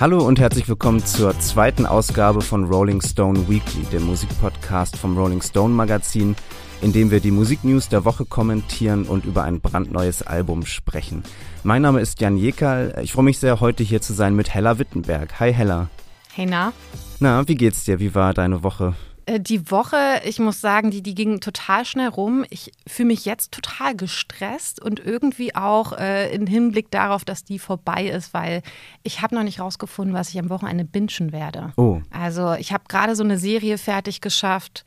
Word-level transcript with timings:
Hallo 0.00 0.24
und 0.24 0.38
herzlich 0.38 0.68
willkommen 0.68 1.04
zur 1.04 1.36
zweiten 1.40 1.84
Ausgabe 1.84 2.40
von 2.40 2.66
Rolling 2.66 3.02
Stone 3.02 3.48
Weekly, 3.48 3.82
dem 3.90 4.06
Musikpodcast 4.06 4.96
vom 4.96 5.18
Rolling 5.18 5.42
Stone 5.42 5.74
Magazin, 5.74 6.36
in 6.80 6.92
dem 6.92 7.10
wir 7.10 7.18
die 7.18 7.32
Musiknews 7.32 7.88
der 7.88 8.04
Woche 8.04 8.24
kommentieren 8.24 9.06
und 9.06 9.24
über 9.24 9.42
ein 9.42 9.60
brandneues 9.60 10.22
Album 10.22 10.64
sprechen. 10.66 11.24
Mein 11.64 11.82
Name 11.82 11.98
ist 11.98 12.20
Jan 12.20 12.36
Jekal. 12.36 12.96
Ich 13.02 13.12
freue 13.12 13.24
mich 13.24 13.40
sehr, 13.40 13.58
heute 13.58 13.82
hier 13.82 14.00
zu 14.00 14.12
sein 14.12 14.36
mit 14.36 14.54
Hella 14.54 14.78
Wittenberg. 14.78 15.40
Hi 15.40 15.52
Hella. 15.52 15.88
Hey 16.32 16.46
na? 16.46 16.72
Na, 17.18 17.48
wie 17.48 17.56
geht's 17.56 17.82
dir? 17.82 17.98
Wie 17.98 18.14
war 18.14 18.34
deine 18.34 18.62
Woche? 18.62 18.94
Äh, 19.28 19.40
die 19.40 19.70
Woche, 19.70 20.20
ich 20.24 20.38
muss 20.38 20.60
sagen, 20.60 20.90
die, 20.90 21.02
die 21.02 21.14
ging 21.14 21.40
total 21.40 21.84
schnell 21.84 22.08
rum. 22.08 22.44
Ich 22.50 22.72
fühle 22.86 23.08
mich 23.08 23.24
jetzt 23.24 23.52
total 23.52 23.94
gestresst 23.94 24.82
und 24.82 25.00
irgendwie 25.00 25.54
auch 25.54 25.92
äh, 25.92 26.32
im 26.34 26.46
Hinblick 26.46 26.90
darauf, 26.90 27.24
dass 27.24 27.44
die 27.44 27.58
vorbei 27.58 28.06
ist, 28.06 28.32
weil 28.34 28.62
ich 29.02 29.20
habe 29.22 29.34
noch 29.34 29.42
nicht 29.42 29.60
rausgefunden, 29.60 30.14
was 30.14 30.30
ich 30.30 30.38
am 30.38 30.50
Wochenende 30.50 30.84
bingen 30.84 31.32
werde. 31.32 31.72
Oh. 31.76 32.00
Also 32.10 32.54
ich 32.54 32.72
habe 32.72 32.84
gerade 32.88 33.14
so 33.14 33.22
eine 33.22 33.38
Serie 33.38 33.78
fertig 33.78 34.20
geschafft 34.20 34.84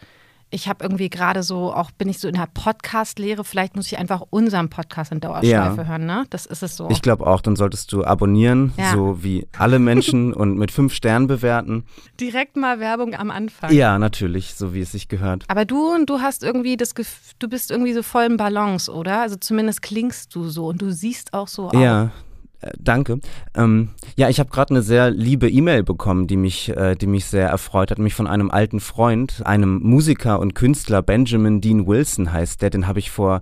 ich 0.51 0.67
habe 0.67 0.83
irgendwie 0.83 1.09
gerade 1.09 1.43
so, 1.43 1.73
auch 1.73 1.91
bin 1.91 2.09
ich 2.09 2.19
so 2.19 2.27
in 2.27 2.35
der 2.35 2.47
Podcast-Lehre, 2.53 3.43
vielleicht 3.43 3.75
muss 3.75 3.87
ich 3.87 3.97
einfach 3.97 4.21
unseren 4.29 4.69
Podcast 4.69 5.11
in 5.11 5.21
Dauerschleife 5.21 5.81
ja. 5.81 5.87
hören, 5.87 6.05
ne? 6.05 6.25
Das 6.29 6.45
ist 6.45 6.61
es 6.61 6.75
so. 6.75 6.89
Ich 6.89 7.01
glaube 7.01 7.25
auch, 7.25 7.41
dann 7.41 7.55
solltest 7.55 7.91
du 7.93 8.03
abonnieren, 8.03 8.73
ja. 8.77 8.91
so 8.91 9.23
wie 9.23 9.47
alle 9.57 9.79
Menschen 9.79 10.33
und 10.41 10.57
mit 10.57 10.71
fünf 10.71 10.93
Sternen 10.93 11.27
bewerten. 11.27 11.85
Direkt 12.19 12.57
mal 12.57 12.79
Werbung 12.79 13.15
am 13.15 13.31
Anfang. 13.31 13.71
Ja, 13.71 13.97
natürlich, 13.97 14.53
so 14.55 14.73
wie 14.73 14.81
es 14.81 14.91
sich 14.91 15.07
gehört. 15.07 15.45
Aber 15.47 15.65
du 15.65 15.93
und 15.93 16.09
du 16.09 16.19
hast 16.19 16.43
irgendwie 16.43 16.75
das 16.75 16.95
Gefühl, 16.95 17.35
du 17.39 17.47
bist 17.47 17.71
irgendwie 17.71 17.93
so 17.93 18.03
voll 18.03 18.25
im 18.25 18.37
Balance, 18.37 18.91
oder? 18.91 19.21
Also 19.21 19.37
zumindest 19.37 19.81
klingst 19.81 20.35
du 20.35 20.49
so 20.49 20.67
und 20.67 20.81
du 20.81 20.91
siehst 20.91 21.33
auch 21.33 21.47
so 21.47 21.69
aus. 21.69 21.73
Ja, 21.73 22.11
äh, 22.61 22.71
danke. 22.79 23.19
Ähm, 23.55 23.89
ja, 24.15 24.29
ich 24.29 24.39
habe 24.39 24.49
gerade 24.49 24.71
eine 24.71 24.81
sehr 24.81 25.11
liebe 25.11 25.49
E-Mail 25.49 25.83
bekommen, 25.83 26.27
die 26.27 26.37
mich, 26.37 26.69
äh, 26.69 26.95
die 26.95 27.07
mich 27.07 27.25
sehr 27.25 27.49
erfreut 27.49 27.91
hat, 27.91 27.97
nämlich 27.97 28.15
von 28.15 28.27
einem 28.27 28.51
alten 28.51 28.79
Freund, 28.79 29.41
einem 29.45 29.79
Musiker 29.81 30.39
und 30.39 30.55
Künstler, 30.55 31.01
Benjamin 31.01 31.61
Dean 31.61 31.87
Wilson 31.87 32.31
heißt 32.31 32.61
der, 32.61 32.69
den 32.69 32.87
habe 32.87 32.99
ich 32.99 33.11
vor 33.11 33.41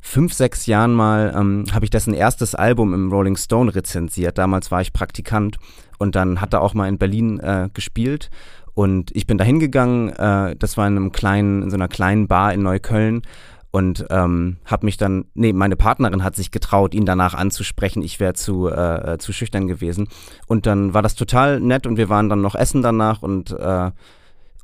fünf, 0.00 0.32
sechs 0.32 0.66
Jahren 0.66 0.94
mal, 0.94 1.34
ähm, 1.36 1.64
habe 1.72 1.84
ich 1.84 1.90
dessen 1.90 2.14
erstes 2.14 2.54
Album 2.54 2.94
im 2.94 3.10
Rolling 3.10 3.36
Stone 3.36 3.74
rezensiert. 3.74 4.38
Damals 4.38 4.70
war 4.70 4.80
ich 4.80 4.92
Praktikant 4.92 5.58
und 5.98 6.14
dann 6.14 6.40
hat 6.40 6.54
er 6.54 6.62
auch 6.62 6.74
mal 6.74 6.88
in 6.88 6.98
Berlin 6.98 7.40
äh, 7.40 7.68
gespielt 7.74 8.30
und 8.78 9.10
ich 9.16 9.26
bin 9.26 9.38
da 9.38 9.44
hingegangen, 9.44 10.10
äh, 10.10 10.54
das 10.54 10.76
war 10.76 10.86
in 10.86 10.96
einem 10.96 11.10
kleinen, 11.10 11.64
in 11.64 11.70
so 11.70 11.76
einer 11.76 11.88
kleinen 11.88 12.28
Bar 12.28 12.54
in 12.54 12.62
Neukölln 12.62 13.22
und 13.70 14.06
ähm, 14.10 14.56
habe 14.64 14.86
mich 14.86 14.96
dann, 14.96 15.26
nee, 15.34 15.52
meine 15.52 15.76
Partnerin 15.76 16.24
hat 16.24 16.36
sich 16.36 16.50
getraut, 16.50 16.94
ihn 16.94 17.04
danach 17.04 17.34
anzusprechen. 17.34 18.02
Ich 18.02 18.18
wäre 18.18 18.32
zu, 18.32 18.68
äh, 18.68 19.18
zu 19.18 19.32
schüchtern 19.32 19.68
gewesen. 19.68 20.08
Und 20.46 20.66
dann 20.66 20.94
war 20.94 21.02
das 21.02 21.14
total 21.14 21.60
nett 21.60 21.86
und 21.86 21.96
wir 21.98 22.08
waren 22.08 22.28
dann 22.28 22.40
noch 22.40 22.54
essen 22.54 22.82
danach 22.82 23.22
und, 23.22 23.50
äh, 23.50 23.90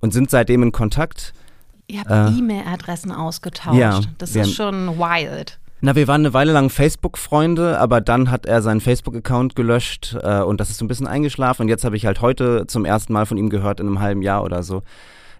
und 0.01 0.13
sind 0.13 0.31
seitdem 0.31 0.63
in 0.63 0.73
Kontakt. 0.73 1.35
Ihr 1.87 2.01
habt 2.01 2.11
äh, 2.11 2.39
E-Mail-Adressen 2.39 3.13
ausgetauscht. 3.13 3.79
Ja, 3.79 4.01
das 4.17 4.35
ist 4.35 4.55
schon 4.55 4.99
wild. 4.99 5.59
Na, 5.83 5.95
wir 5.95 6.09
waren 6.09 6.23
eine 6.23 6.33
Weile 6.33 6.53
lang 6.53 6.71
Facebook-Freunde, 6.71 7.79
aber 7.79 8.01
dann 8.01 8.31
hat 8.31 8.47
er 8.47 8.63
seinen 8.63 8.81
Facebook-Account 8.81 9.55
gelöscht 9.55 10.17
äh, 10.23 10.41
und 10.41 10.59
das 10.61 10.71
ist 10.71 10.79
so 10.79 10.85
ein 10.87 10.89
bisschen 10.89 11.07
eingeschlafen. 11.07 11.63
Und 11.63 11.69
jetzt 11.69 11.85
habe 11.85 11.95
ich 11.97 12.07
halt 12.07 12.23
heute 12.23 12.67
zum 12.67 12.87
ersten 12.87 13.13
Mal 13.13 13.27
von 13.27 13.37
ihm 13.37 13.51
gehört 13.51 13.81
in 13.81 13.89
einem 13.89 14.01
halben 14.01 14.23
Jahr 14.23 14.45
oder 14.45 14.63
so 14.63 14.83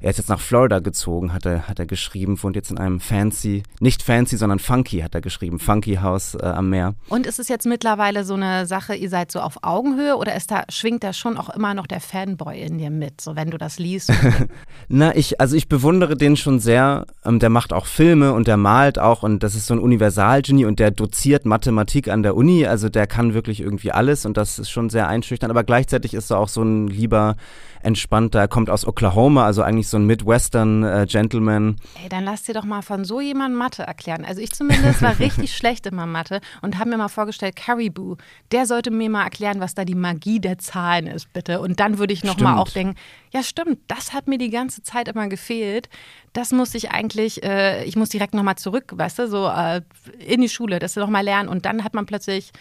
er 0.05 0.11
ist 0.11 0.19
jetzt 0.19 0.29
nach 0.29 0.41
Florida 0.41 0.81
gezogen, 0.81 1.33
hat 1.33 1.47
er, 1.47 1.67
hat 1.67 1.79
er 1.79 1.87
geschrieben, 1.87 2.41
wohnt 2.43 2.57
jetzt 2.57 2.71
in 2.71 2.77
einem 2.77 3.01
fancy, 3.01 3.63
nicht 3.81 4.03
fancy, 4.03 4.37
sondern 4.37 4.59
funky, 4.59 5.01
hat 5.01 5.15
er 5.15 5.23
geschrieben, 5.23 5.59
funky 5.59 5.97
Haus 5.97 6.35
äh, 6.35 6.45
am 6.45 6.69
Meer. 6.69 6.95
Und 7.09 7.27
ist 7.27 7.39
es 7.39 7.49
jetzt 7.49 7.65
mittlerweile 7.65 8.25
so 8.25 8.35
eine 8.35 8.67
Sache, 8.67 8.95
ihr 8.95 9.09
seid 9.09 9.33
so 9.33 9.41
auf 9.41 9.57
Augenhöhe 9.63 10.17
oder 10.17 10.37
ist 10.37 10.51
da, 10.51 10.65
schwingt 10.69 11.05
da 11.05 11.15
schon 11.15 11.39
auch 11.39 11.49
immer 11.49 11.73
noch 11.73 11.87
der 11.87 12.03
Fanboy 12.03 12.61
in 12.61 12.77
dir 12.77 12.91
mit, 12.91 13.23
so 13.23 13.35
wenn 13.35 13.51
du 13.51 13.57
das 13.57 13.79
liest? 13.79 14.13
Na, 14.89 15.17
ich, 15.17 15.41
also 15.41 15.57
ich 15.57 15.71
bewundere 15.71 16.19
den 16.19 16.37
schon 16.37 16.61
sehr. 16.61 17.07
Ähm, 17.25 17.39
der 17.39 17.49
macht 17.49 17.73
auch 17.73 17.87
Filme 17.87 18.35
und 18.35 18.47
der 18.47 18.59
malt 18.59 18.99
auch 18.99 19.23
und 19.23 19.43
das 19.43 19.55
ist 19.55 19.67
so 19.67 19.73
ein 19.73 19.81
Universalgenie 19.81 20.67
und 20.67 20.81
der 20.81 20.91
doziert 20.91 21.47
Mathematik 21.47 22.09
an 22.09 22.23
der 22.23 22.37
Uni, 22.37 22.67
also 22.67 22.91
der 22.91 23.07
kann 23.07 23.33
wirklich 23.33 23.61
irgendwie 23.61 23.91
alles 23.91 24.27
und 24.27 24.37
das 24.37 24.59
ist 24.59 24.69
schon 24.69 24.91
sehr 24.91 25.09
einschüchternd, 25.09 25.51
aber 25.51 25.65
gleichzeitig 25.65 26.13
ist 26.13 26.31
er 26.31 26.41
auch 26.41 26.49
so 26.49 26.63
ein 26.63 26.89
lieber 26.89 27.37
entspannter. 27.85 28.41
Er 28.41 28.49
kommt 28.49 28.71
aus 28.71 28.87
Oklahoma, 28.87 29.45
also 29.45 29.63
eigentlich 29.63 29.89
so 29.89 29.97
ein 29.97 30.07
Midwestern 30.07 30.83
äh, 30.83 31.07
Gentleman. 31.09 31.77
Ey, 32.03 32.09
dann 32.09 32.25
lass 32.25 32.43
dir 32.43 32.55
doch 32.55 32.65
mal 32.65 32.83
von 32.83 33.05
so 33.05 33.21
jemandem 33.21 33.59
Mathe 33.59 33.83
erklären. 33.83 34.25
Also 34.25 34.41
ich 34.41 34.53
zumindest 34.53 35.03
war 35.03 35.19
richtig 35.19 35.55
schlecht 35.55 35.87
immer 35.87 36.07
Mathe 36.07 36.41
und 36.63 36.79
habe 36.79 36.91
mir 36.91 36.97
mal 36.97 37.09
vorgestellt, 37.09 37.57
Caribou, 37.57 38.17
der 38.53 38.67
sollte 38.67 38.91
mir 38.91 39.11
mal 39.11 39.25
erklären, 39.25 39.61
was 39.61 39.75
da 39.75 39.85
die 39.85 39.95
Magie 39.95 40.41
der 40.41 40.59
Zahlen 40.59 41.07
ist, 41.07 41.33
bitte. 41.33 41.61
Und 41.61 41.81
dann 41.81 41.99
würde 41.99 42.13
ich 42.13 42.25
noch 42.25 42.39
mal 42.39 42.59
auch 42.59 42.71
denken, 42.71 42.97
ja 43.33 43.43
stimmt, 43.43 43.79
das 43.89 44.13
hat 44.13 44.29
mir 44.29 44.39
die 44.39 44.51
ganze 44.51 44.83
Zeit 44.83 45.09
immer 45.09 45.29
gefehlt. 45.29 45.89
Das 46.33 46.53
muss 46.53 46.75
ich 46.75 46.91
eigentlich, 46.91 47.43
äh, 47.43 47.85
ich 47.85 47.97
muss 47.97 48.09
direkt 48.09 48.35
noch 48.35 48.43
mal 48.43 48.57
zurück, 48.57 48.93
weißt 48.95 49.21
du, 49.21 49.29
so 49.29 49.47
äh, 49.47 49.83
in 50.19 50.41
die 50.41 50.49
Schule, 50.49 50.79
das 50.79 50.97
noch 50.97 51.09
mal 51.09 51.25
lernen. 51.25 51.49
Und 51.49 51.67
dann 51.67 51.85
hat 51.85 51.95
man 51.95 52.07
plötzlich 52.07 52.53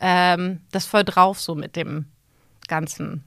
ähm, 0.00 0.60
das 0.72 0.86
voll 0.86 1.04
drauf 1.04 1.40
so 1.40 1.54
mit 1.54 1.76
dem 1.76 2.06
ganzen 2.66 3.24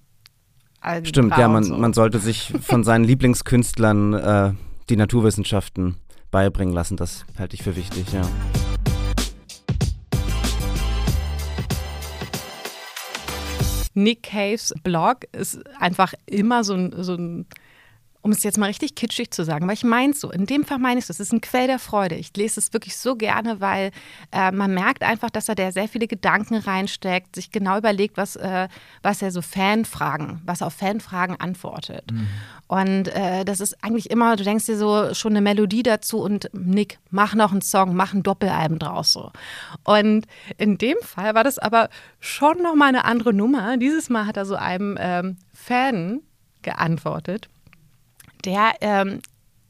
Algebra 0.83 1.09
Stimmt, 1.09 1.37
ja, 1.37 1.47
man, 1.47 1.63
so. 1.63 1.77
man 1.77 1.93
sollte 1.93 2.19
sich 2.19 2.53
von 2.61 2.83
seinen 2.83 3.05
Lieblingskünstlern 3.05 4.13
äh, 4.13 4.53
die 4.89 4.97
Naturwissenschaften 4.97 5.95
beibringen 6.29 6.73
lassen. 6.73 6.97
Das 6.97 7.25
halte 7.39 7.55
ich 7.55 7.63
für 7.63 7.77
wichtig, 7.77 8.11
ja. 8.11 8.21
Nick 13.93 14.23
Caves 14.23 14.73
Blog 14.83 15.19
ist 15.31 15.61
einfach 15.79 16.13
immer 16.25 16.63
so 16.63 16.73
ein, 16.73 16.93
so 16.97 17.13
ein 17.13 17.45
um 18.23 18.31
es 18.31 18.41
jetzt 18.43 18.57
mal 18.57 18.67
richtig 18.67 18.95
kitschig 18.95 19.31
zu 19.31 19.43
sagen, 19.43 19.67
weil 19.67 19.73
ich 19.73 19.83
meine 19.83 20.13
es 20.13 20.21
so, 20.21 20.31
in 20.31 20.45
dem 20.45 20.63
Fall 20.63 20.79
meine 20.79 20.97
ich 20.97 21.03
es, 21.03 21.09
es 21.09 21.19
ist 21.19 21.33
ein 21.33 21.41
Quell 21.41 21.67
der 21.67 21.77
Freude. 21.77 22.15
Ich 22.15 22.35
lese 22.37 22.57
es 22.57 22.71
wirklich 22.71 22.95
so 22.95 23.17
gerne, 23.17 23.59
weil 23.59 23.91
äh, 24.31 24.49
man 24.51 24.73
merkt 24.73 25.03
einfach, 25.03 25.29
dass 25.29 25.49
er 25.49 25.55
da 25.55 25.73
sehr 25.73 25.89
viele 25.89 26.07
Gedanken 26.07 26.55
reinsteckt, 26.55 27.35
sich 27.35 27.51
genau 27.51 27.77
überlegt, 27.77 28.15
was, 28.15 28.37
äh, 28.37 28.69
was 29.01 29.21
er 29.21 29.31
so 29.31 29.41
Fanfragen, 29.41 30.41
was 30.45 30.61
auf 30.61 30.73
Fanfragen 30.73 31.35
antwortet. 31.37 32.13
Mhm. 32.13 32.27
Und 32.67 33.07
äh, 33.09 33.43
das 33.43 33.59
ist 33.59 33.83
eigentlich 33.83 34.09
immer, 34.09 34.37
du 34.37 34.45
denkst 34.45 34.67
dir 34.67 34.77
so 34.77 35.13
schon 35.13 35.33
eine 35.33 35.41
Melodie 35.41 35.83
dazu 35.83 36.21
und 36.21 36.49
Nick, 36.53 36.99
mach 37.09 37.35
noch 37.35 37.51
einen 37.51 37.61
Song, 37.61 37.93
mach 37.93 38.13
ein 38.13 38.23
Doppelalbum 38.23 38.79
draus 38.79 39.11
so. 39.11 39.33
Und 39.83 40.27
in 40.57 40.77
dem 40.77 40.97
Fall 41.01 41.35
war 41.35 41.43
das 41.43 41.59
aber 41.59 41.89
schon 42.21 42.61
nochmal 42.63 42.87
eine 42.87 43.03
andere 43.03 43.33
Nummer. 43.33 43.75
Dieses 43.75 44.09
Mal 44.09 44.25
hat 44.25 44.37
er 44.37 44.45
so 44.45 44.55
einem 44.55 44.97
ähm, 44.97 45.35
Fan 45.53 46.21
geantwortet 46.61 47.49
der 48.45 48.73
ähm, 48.81 49.21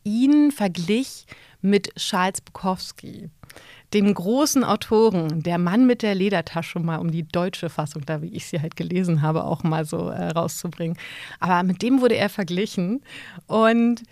ihn 0.03 0.51
verglich 0.51 1.25
mit 1.61 1.95
Charles 1.95 2.41
Bukowski, 2.41 3.29
dem 3.93 4.13
großen 4.13 4.63
Autoren, 4.63 5.43
der 5.43 5.57
Mann 5.57 5.85
mit 5.85 6.01
der 6.01 6.15
Ledertasche, 6.15 6.79
mal 6.79 6.97
um 6.97 7.11
die 7.11 7.23
deutsche 7.23 7.69
Fassung, 7.69 8.05
da 8.05 8.21
wie 8.21 8.33
ich 8.33 8.47
sie 8.47 8.59
halt 8.59 8.75
gelesen 8.75 9.21
habe, 9.21 9.43
auch 9.43 9.63
mal 9.63 9.85
so 9.85 10.09
äh, 10.09 10.29
rauszubringen. 10.29 10.97
Aber 11.39 11.63
mit 11.63 11.81
dem 11.81 12.01
wurde 12.01 12.15
er 12.15 12.29
verglichen 12.29 13.01
und 13.47 14.03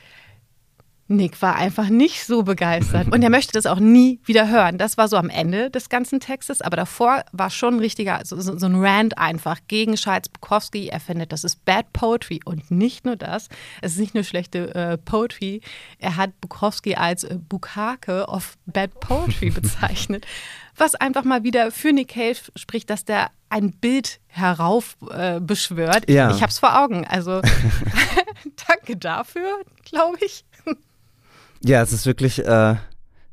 Nick 1.11 1.41
war 1.41 1.55
einfach 1.55 1.89
nicht 1.89 2.25
so 2.25 2.43
begeistert 2.43 3.11
und 3.11 3.21
er 3.21 3.29
möchte 3.29 3.51
das 3.53 3.65
auch 3.65 3.79
nie 3.79 4.19
wieder 4.25 4.49
hören. 4.49 4.77
Das 4.77 4.97
war 4.97 5.07
so 5.07 5.17
am 5.17 5.29
Ende 5.29 5.69
des 5.69 5.89
ganzen 5.89 6.19
Textes, 6.19 6.61
aber 6.61 6.77
davor 6.77 7.23
war 7.31 7.49
schon 7.49 7.75
ein 7.75 7.79
richtiger, 7.79 8.21
so, 8.23 8.39
so 8.39 8.65
ein 8.65 8.75
Rant 8.75 9.17
einfach 9.17 9.59
gegen 9.67 9.95
Charles 9.95 10.29
Bukowski. 10.29 10.87
Er 10.87 10.99
findet, 10.99 11.31
das 11.31 11.43
ist 11.43 11.65
Bad 11.65 11.91
Poetry 11.93 12.39
und 12.45 12.71
nicht 12.71 13.05
nur 13.05 13.15
das. 13.15 13.49
Es 13.81 13.93
ist 13.93 13.99
nicht 13.99 14.15
nur 14.15 14.23
schlechte 14.23 14.73
äh, 14.73 14.97
Poetry. 14.97 15.61
Er 15.99 16.15
hat 16.15 16.39
Bukowski 16.41 16.95
als 16.95 17.23
äh, 17.23 17.37
Bukake 17.37 18.25
of 18.27 18.57
Bad 18.65 18.99
Poetry 18.99 19.49
bezeichnet, 19.51 20.25
was 20.77 20.95
einfach 20.95 21.23
mal 21.23 21.43
wieder 21.43 21.71
für 21.71 21.91
Nick 21.91 22.09
Cave 22.09 22.37
spricht, 22.55 22.89
dass 22.89 23.05
der 23.05 23.31
ein 23.49 23.71
Bild 23.71 24.19
heraufbeschwört. 24.27 26.09
Äh, 26.09 26.13
ja. 26.13 26.31
Ich 26.31 26.41
habe 26.41 26.49
es 26.49 26.59
vor 26.59 26.79
Augen. 26.79 27.05
Also 27.05 27.41
danke 28.67 28.95
dafür, 28.95 29.61
glaube 29.83 30.17
ich. 30.25 30.45
Ja, 31.63 31.81
es 31.81 31.93
ist 31.93 32.05
wirklich 32.05 32.43
äh, 32.43 32.75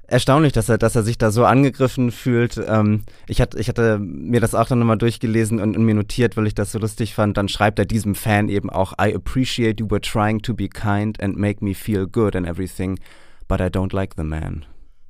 erstaunlich, 0.06 0.52
dass 0.52 0.68
er, 0.68 0.78
dass 0.78 0.96
er 0.96 1.02
sich 1.02 1.16
da 1.16 1.30
so 1.30 1.44
angegriffen 1.44 2.10
fühlt. 2.10 2.60
Ähm, 2.66 3.04
ich, 3.26 3.40
hatte, 3.40 3.58
ich 3.58 3.68
hatte 3.68 3.98
mir 3.98 4.40
das 4.40 4.54
auch 4.54 4.66
dann 4.66 4.80
nochmal 4.80 4.98
durchgelesen 4.98 5.60
und, 5.60 5.76
und, 5.76 5.84
mir 5.84 5.94
notiert, 5.94 6.36
weil 6.36 6.46
ich 6.46 6.54
das 6.54 6.72
so 6.72 6.78
lustig 6.78 7.14
fand. 7.14 7.36
Dann 7.36 7.48
schreibt 7.48 7.78
er 7.78 7.86
diesem 7.86 8.14
Fan 8.14 8.48
eben 8.48 8.70
auch, 8.70 8.92
I 9.00 9.14
appreciate 9.14 9.80
you 9.80 9.90
were 9.90 10.00
trying 10.00 10.42
to 10.42 10.54
be 10.54 10.68
kind 10.68 11.22
and 11.22 11.36
make 11.36 11.64
me 11.64 11.74
feel 11.74 12.06
good 12.06 12.34
and 12.34 12.46
everything, 12.46 12.98
but 13.46 13.60
I 13.60 13.66
don't 13.66 13.94
like 13.94 14.14
the 14.16 14.24
man. 14.24 14.64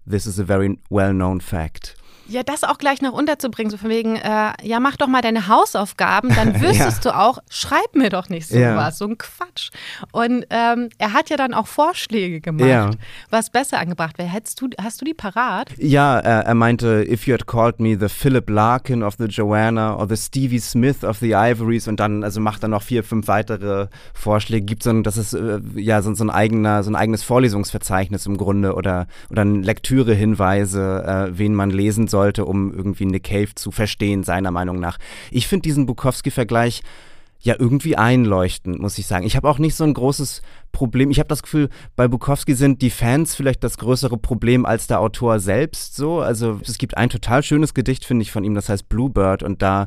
This 0.08 0.26
is 0.26 0.38
a 0.38 0.44
very 0.44 0.78
well-known 0.90 1.40
fact. 1.40 1.96
Ja, 2.28 2.42
das 2.42 2.62
auch 2.62 2.76
gleich 2.76 3.00
noch 3.00 3.12
unterzubringen, 3.12 3.70
so 3.70 3.78
von 3.78 3.88
wegen, 3.88 4.16
äh, 4.16 4.52
ja, 4.62 4.80
mach 4.80 4.96
doch 4.96 5.06
mal 5.06 5.22
deine 5.22 5.48
Hausaufgaben, 5.48 6.28
dann 6.34 6.54
wüsstest 6.60 7.04
ja. 7.04 7.10
du 7.10 7.19
auch, 7.19 7.38
schreib 7.48 7.94
mir 7.94 8.10
doch 8.10 8.28
nicht 8.28 8.48
sowas, 8.48 8.60
ja. 8.60 8.90
so 8.90 9.06
ein 9.06 9.16
Quatsch. 9.16 9.70
Und 10.12 10.44
ähm, 10.50 10.90
er 10.98 11.14
hat 11.14 11.30
ja 11.30 11.38
dann 11.38 11.54
auch 11.54 11.66
Vorschläge 11.66 12.42
gemacht, 12.42 12.69
ja. 12.69 12.90
was 13.30 13.48
besser 13.48 13.78
angebracht 13.78 14.19
wäre. 14.19 14.28
Hättest 14.28 14.60
du, 14.60 14.69
hast 14.80 15.00
du 15.00 15.06
die 15.06 15.14
parat? 15.14 15.70
Ja, 15.78 16.19
er, 16.19 16.44
er 16.44 16.54
meinte, 16.54 17.06
if 17.08 17.26
you 17.26 17.32
had 17.32 17.46
called 17.46 17.80
me 17.80 17.96
the 17.98 18.08
Philip 18.08 18.50
Larkin 18.50 19.02
of 19.02 19.14
the 19.19 19.25
Joanna 19.25 19.96
or 19.96 20.06
the 20.06 20.16
Stevie 20.16 20.60
Smith 20.60 21.04
of 21.04 21.19
the 21.19 21.32
Ivories 21.32 21.88
und 21.88 21.98
dann, 21.98 22.25
also 22.25 22.40
macht 22.40 22.62
er 22.62 22.69
noch 22.69 22.82
vier, 22.82 23.04
fünf 23.04 23.26
weitere 23.28 23.86
Vorschläge, 24.12 24.66
gibt 24.66 24.82
so 24.82 24.90
ein, 24.90 25.02
das 25.02 25.16
ist 25.16 25.32
äh, 25.32 25.60
ja 25.76 26.02
so, 26.02 26.12
so 26.12 26.25
ein 26.25 26.30
eigener, 26.30 26.82
so 26.82 26.90
ein 26.90 26.96
eigenes 26.96 27.22
Vorlesungsverzeichnis 27.22 28.26
im 28.26 28.36
Grunde 28.36 28.75
oder, 28.75 29.06
oder 29.30 29.46
Lektürehinweise, 29.46 31.30
äh, 31.32 31.38
wen 31.38 31.54
man 31.54 31.70
lesen 31.70 32.06
soll 32.06 32.17
sollte, 32.18 32.44
um 32.46 32.72
irgendwie 32.72 33.06
Nick 33.06 33.24
Cave 33.24 33.54
zu 33.54 33.70
verstehen, 33.70 34.24
seiner 34.24 34.50
Meinung 34.50 34.80
nach. 34.80 34.98
Ich 35.30 35.46
finde 35.46 35.62
diesen 35.62 35.86
Bukowski-Vergleich 35.86 36.82
ja 37.40 37.54
irgendwie 37.56 37.94
einleuchtend, 37.96 38.80
muss 38.80 38.98
ich 38.98 39.06
sagen. 39.06 39.24
Ich 39.24 39.36
habe 39.36 39.48
auch 39.48 39.60
nicht 39.60 39.76
so 39.76 39.84
ein 39.84 39.94
großes 39.94 40.42
Problem. 40.72 41.12
Ich 41.12 41.20
habe 41.20 41.28
das 41.28 41.44
Gefühl, 41.44 41.68
bei 41.94 42.08
Bukowski 42.08 42.54
sind 42.54 42.82
die 42.82 42.90
Fans 42.90 43.36
vielleicht 43.36 43.62
das 43.62 43.78
größere 43.78 44.18
Problem 44.18 44.66
als 44.66 44.88
der 44.88 44.98
Autor 44.98 45.38
selbst 45.38 45.94
so. 45.94 46.18
Also 46.18 46.58
es 46.66 46.78
gibt 46.78 46.96
ein 46.96 47.08
total 47.08 47.44
schönes 47.44 47.72
Gedicht, 47.72 48.04
finde 48.04 48.22
ich, 48.22 48.32
von 48.32 48.42
ihm, 48.42 48.56
das 48.56 48.68
heißt 48.68 48.88
Bluebird 48.88 49.44
und 49.44 49.62
da 49.62 49.86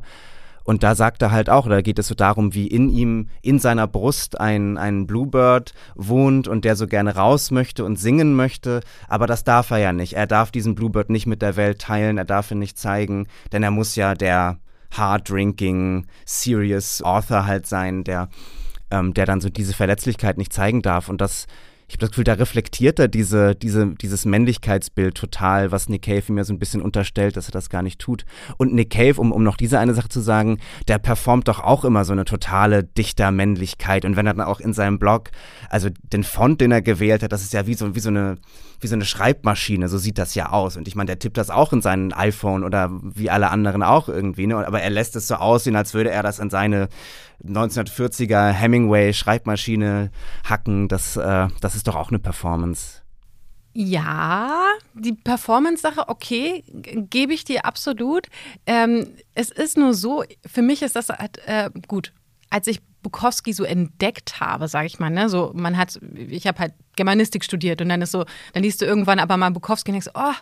und 0.63 0.83
da 0.83 0.95
sagt 0.95 1.21
er 1.21 1.31
halt 1.31 1.49
auch, 1.49 1.67
da 1.67 1.81
geht 1.81 1.99
es 1.99 2.07
so 2.07 2.15
darum, 2.15 2.53
wie 2.53 2.67
in 2.67 2.89
ihm, 2.89 3.29
in 3.41 3.59
seiner 3.59 3.87
Brust 3.87 4.39
ein, 4.39 4.77
ein 4.77 5.07
Bluebird 5.07 5.73
wohnt 5.95 6.47
und 6.47 6.65
der 6.65 6.75
so 6.75 6.87
gerne 6.87 7.15
raus 7.15 7.51
möchte 7.51 7.83
und 7.83 7.97
singen 7.97 8.35
möchte. 8.35 8.81
Aber 9.07 9.27
das 9.27 9.43
darf 9.43 9.71
er 9.71 9.77
ja 9.77 9.93
nicht. 9.93 10.13
Er 10.13 10.27
darf 10.27 10.51
diesen 10.51 10.75
Bluebird 10.75 11.09
nicht 11.09 11.25
mit 11.25 11.41
der 11.41 11.55
Welt 11.55 11.79
teilen, 11.79 12.17
er 12.17 12.25
darf 12.25 12.51
ihn 12.51 12.59
nicht 12.59 12.77
zeigen, 12.77 13.27
denn 13.51 13.63
er 13.63 13.71
muss 13.71 13.95
ja 13.95 14.13
der 14.13 14.59
hard-drinking, 14.91 16.05
serious 16.25 17.01
Author 17.01 17.45
halt 17.45 17.65
sein, 17.65 18.03
der, 18.03 18.29
ähm, 18.91 19.13
der 19.13 19.25
dann 19.25 19.41
so 19.41 19.49
diese 19.49 19.73
Verletzlichkeit 19.73 20.37
nicht 20.37 20.53
zeigen 20.53 20.81
darf. 20.81 21.09
Und 21.09 21.21
das 21.21 21.47
ich 21.91 21.95
habe 21.95 22.05
das 22.05 22.11
Gefühl, 22.11 22.23
da 22.23 22.33
reflektiert 22.35 22.99
er 22.99 23.09
diese, 23.09 23.53
diese, 23.53 23.87
dieses 23.95 24.23
Männlichkeitsbild 24.23 25.13
total, 25.13 25.73
was 25.73 25.89
Nick 25.89 26.03
Cave 26.03 26.31
mir 26.31 26.45
so 26.45 26.53
ein 26.53 26.57
bisschen 26.57 26.81
unterstellt, 26.81 27.35
dass 27.35 27.49
er 27.49 27.51
das 27.51 27.69
gar 27.69 27.81
nicht 27.81 27.99
tut. 27.99 28.23
Und 28.55 28.73
Nick 28.73 28.91
Cave, 28.91 29.19
um, 29.19 29.33
um 29.33 29.43
noch 29.43 29.57
diese 29.57 29.77
eine 29.77 29.93
Sache 29.93 30.07
zu 30.07 30.21
sagen, 30.21 30.59
der 30.87 30.99
performt 30.99 31.49
doch 31.49 31.59
auch 31.59 31.83
immer 31.83 32.05
so 32.05 32.13
eine 32.13 32.23
totale 32.23 32.85
Dichtermännlichkeit. 32.85 34.05
Und 34.05 34.15
wenn 34.15 34.25
er 34.25 34.35
dann 34.35 34.47
auch 34.47 34.61
in 34.61 34.71
seinem 34.71 34.99
Blog, 34.99 35.31
also 35.69 35.89
den 36.13 36.23
Font, 36.23 36.61
den 36.61 36.71
er 36.71 36.81
gewählt 36.81 37.23
hat, 37.23 37.33
das 37.33 37.41
ist 37.41 37.51
ja 37.51 37.67
wie 37.67 37.73
so, 37.73 37.93
wie 37.93 37.99
so 37.99 38.07
eine, 38.07 38.37
wie 38.81 38.87
so 38.87 38.95
eine 38.95 39.05
Schreibmaschine, 39.05 39.87
so 39.87 39.97
sieht 39.97 40.17
das 40.17 40.35
ja 40.35 40.49
aus. 40.49 40.77
Und 40.77 40.87
ich 40.87 40.95
meine, 40.95 41.07
der 41.07 41.19
tippt 41.19 41.37
das 41.37 41.49
auch 41.49 41.73
in 41.73 41.81
sein 41.81 42.13
iPhone 42.13 42.63
oder 42.63 42.89
wie 42.91 43.29
alle 43.29 43.49
anderen 43.49 43.83
auch 43.83 44.09
irgendwie, 44.09 44.47
ne? 44.47 44.65
Aber 44.65 44.81
er 44.81 44.89
lässt 44.89 45.15
es 45.15 45.27
so 45.27 45.35
aussehen, 45.35 45.75
als 45.75 45.93
würde 45.93 46.11
er 46.11 46.23
das 46.23 46.39
in 46.39 46.49
seine 46.49 46.89
1940er 47.45 48.51
Hemingway 48.51 49.13
Schreibmaschine 49.13 50.11
hacken, 50.47 50.87
das, 50.87 51.17
äh, 51.17 51.47
das 51.59 51.75
ist 51.75 51.87
doch 51.87 51.95
auch 51.95 52.09
eine 52.09 52.19
Performance. 52.19 53.01
Ja, 53.73 54.65
die 54.93 55.13
Performance-Sache, 55.13 56.09
okay, 56.09 56.63
gebe 56.67 57.33
ich 57.33 57.45
dir 57.45 57.65
absolut. 57.65 58.27
Ähm, 58.65 59.07
es 59.33 59.49
ist 59.49 59.77
nur 59.77 59.93
so, 59.93 60.23
für 60.45 60.61
mich 60.61 60.81
ist 60.81 60.97
das 60.97 61.07
äh, 61.09 61.69
gut. 61.87 62.11
Als 62.49 62.67
ich 62.67 62.81
Bukowski 63.01 63.53
so 63.53 63.63
entdeckt 63.63 64.39
habe, 64.39 64.67
sage 64.67 64.87
ich 64.87 64.99
mal, 64.99 65.09
ne, 65.09 65.29
so 65.29 65.51
man 65.55 65.77
hat, 65.77 65.99
ich 66.15 66.47
habe 66.47 66.59
halt 66.59 66.73
Germanistik 66.95 67.43
studiert 67.43 67.81
und 67.81 67.89
dann 67.89 68.01
ist 68.01 68.11
so, 68.11 68.25
dann 68.53 68.63
liest 68.63 68.81
du 68.81 68.85
irgendwann 68.85 69.19
aber 69.19 69.37
mal 69.37 69.49
Bukowski 69.51 69.91
und 69.91 69.93
denkst, 69.93 70.11
oh, 70.13 70.33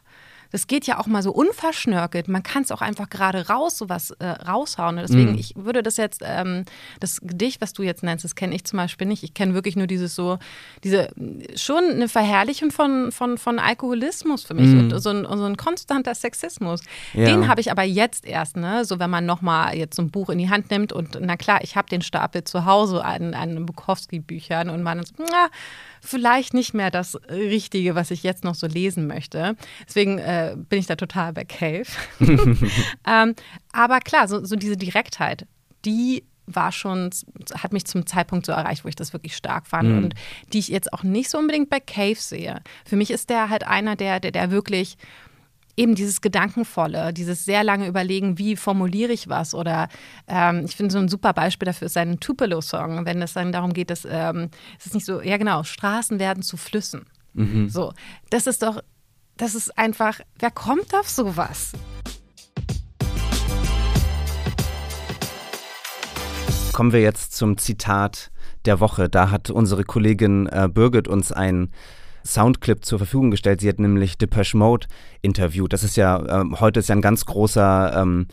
das 0.52 0.68
geht 0.68 0.88
ja 0.88 1.00
auch 1.00 1.08
mal 1.08 1.22
so 1.22 1.32
unverschnörkelt. 1.32 2.28
Man 2.28 2.44
kann 2.44 2.64
es 2.64 2.72
auch 2.72 2.82
einfach 2.82 3.10
gerade 3.10 3.48
raus, 3.48 3.78
sowas 3.78 4.12
äh, 4.20 4.26
raushauen. 4.26 4.98
Und 4.98 5.08
deswegen, 5.08 5.34
mm. 5.34 5.38
ich 5.38 5.54
würde 5.56 5.84
das 5.84 5.98
jetzt, 5.98 6.22
ähm, 6.26 6.66
das 7.00 7.22
Gedicht, 7.22 7.62
was 7.62 7.74
du 7.74 7.84
jetzt 7.84 8.04
nennst, 8.04 8.26
das 8.26 8.36
kenne 8.36 8.56
ich 8.56 8.64
zum 8.64 8.78
Beispiel 8.78 9.08
nicht. 9.08 9.24
Ich 9.24 9.34
kenne 9.34 9.54
wirklich 9.54 9.76
nur 9.76 9.88
dieses 9.88 10.16
so, 10.16 10.40
diese, 10.84 11.10
schon 11.56 11.84
eine 11.84 12.10
Verherrlichung 12.10 12.72
von, 12.72 13.12
von, 13.12 13.38
von 13.38 13.60
Alkoholismus 13.60 14.44
für 14.44 14.56
mich 14.56 14.70
mm. 14.70 14.80
und 14.80 15.00
so 15.00 15.10
ein, 15.10 15.26
so 15.26 15.46
ein 15.46 15.58
konstanter 15.58 16.16
Sexismus. 16.16 16.82
Ja. 17.14 17.26
Den 17.26 17.48
habe 17.48 17.62
ich 17.62 17.72
aber 17.72 17.84
jetzt 17.84 18.26
erst, 18.26 18.58
ne? 18.58 18.86
So, 18.86 19.00
wenn 19.00 19.10
man 19.10 19.26
nochmal 19.26 19.76
jetzt 19.76 19.96
so 19.96 20.02
ein 20.02 20.10
Buch 20.10 20.30
in 20.30 20.40
die 20.40 20.50
Hand 20.50 20.72
nimmt 20.72 20.94
und 20.94 21.18
na 21.20 21.38
klar, 21.38 21.60
ich 21.62 21.76
habe 21.76 21.90
den 21.90 22.02
Stapel 22.02 22.44
zu 22.44 22.66
Hause 22.66 23.06
an, 23.06 23.34
an 23.34 23.66
Bukowski-Büchern 23.66 24.70
und 24.70 24.82
man 24.82 25.04
so, 25.04 25.14
na, 25.20 25.50
vielleicht 26.02 26.54
nicht 26.54 26.74
mehr 26.74 26.92
das 26.92 27.16
Richtige, 27.30 27.96
was 27.96 28.12
ich 28.12 28.24
jetzt 28.24 28.44
noch 28.44 28.56
so 28.56 28.68
lesen 28.68 29.08
möchte. 29.08 29.56
Deswegen 29.88 30.18
äh, 30.18 30.56
bin 30.58 30.80
ich 30.80 30.88
da 30.88 30.96
total 30.96 31.34
bei 31.34 31.46
Cave. 31.46 31.86
ähm, 33.08 33.36
aber 33.72 34.00
klar, 34.00 34.28
so, 34.28 34.44
so 34.44 34.56
diese 34.56 34.78
Direktheit, 34.78 35.46
die 35.86 36.24
war 36.46 36.72
schon, 36.72 37.12
hat 37.56 37.74
mich 37.74 37.86
zum 37.86 38.06
Zeitpunkt 38.06 38.46
so 38.46 38.52
erreicht, 38.52 38.84
wo 38.84 38.90
ich 38.90 38.96
das 38.96 39.14
wirklich 39.14 39.36
stark 39.36 39.68
fand 39.68 39.90
mhm. 39.90 40.04
und 40.04 40.16
die 40.52 40.60
ich 40.60 40.70
jetzt 40.70 40.92
auch 40.94 41.04
nicht 41.04 41.30
so 41.30 41.38
unbedingt 41.38 41.70
bei 41.70 41.80
Cave 41.80 42.16
sehe. 42.16 42.62
Für 42.86 42.96
mich 42.96 43.12
ist 43.12 43.30
der 43.30 43.50
halt 43.50 43.66
einer, 43.66 43.96
der, 43.96 44.20
der, 44.20 44.32
der 44.32 44.52
wirklich 44.52 44.98
eben 45.80 45.96
dieses 45.96 46.20
Gedankenvolle, 46.20 47.14
dieses 47.14 47.46
sehr 47.46 47.64
lange 47.64 47.88
Überlegen, 47.88 48.38
wie 48.38 48.58
formuliere 48.58 49.14
ich 49.14 49.30
was. 49.30 49.54
Oder 49.56 49.88
ähm, 50.28 50.66
ich 50.66 50.76
finde 50.76 50.92
so 50.92 51.00
ein 51.00 51.08
super 51.08 51.32
Beispiel 51.32 51.66
dafür 51.66 51.86
ist 51.86 51.94
sein 51.94 52.20
Tupelo-Song, 52.20 53.06
wenn 53.06 53.22
es 53.22 53.34
dann 53.34 53.54
darum 53.54 53.72
geht, 53.72 53.90
dass 53.90 54.06
ähm, 54.06 54.50
es 54.78 54.88
ist 54.88 54.94
nicht 54.94 55.06
so, 55.06 55.22
ja 55.22 55.38
genau, 55.38 55.64
Straßen 55.64 56.20
werden 56.20 56.44
zu 56.44 56.58
Flüssen. 56.58 57.06
Mhm. 57.34 57.70
So, 57.70 57.94
das 58.30 58.46
ist 58.46 58.62
doch, 58.62 58.82
das 59.38 59.56
ist 59.56 59.78
einfach, 59.78 60.20
wer 60.38 60.52
kommt 60.52 60.94
auf 60.94 61.08
sowas? 61.10 61.72
Kommen 66.74 66.92
wir 66.92 67.02
jetzt 67.02 67.34
zum 67.34 67.58
Zitat 67.58 68.32
der 68.66 68.82
Woche. 68.82 69.08
Da 69.08 69.32
hat 69.32 69.50
unsere 69.50 69.86
Kollegin 69.86 70.48
äh, 70.48 70.68
Birgit 70.70 71.08
uns 71.08 71.32
ein 71.32 71.72
Soundclip 72.26 72.86
zur 72.86 73.00
Verfügung 73.00 73.32
gestellt. 73.32 73.62
Sie 73.62 73.70
hat 73.70 73.80
nämlich 73.80 74.18
Depeche 74.18 74.58
Mode 74.58 74.88
interviewt. 75.22 75.74
Das 75.74 75.84
ist 75.84 75.98
ja, 75.98 76.42
ähm, 76.42 76.60
heute 76.60 76.80
ist 76.80 76.90
ja 76.90 76.96
ein 76.96 77.02
ganz 77.02 77.26
großer 77.26 78.02
ähm, 78.02 78.28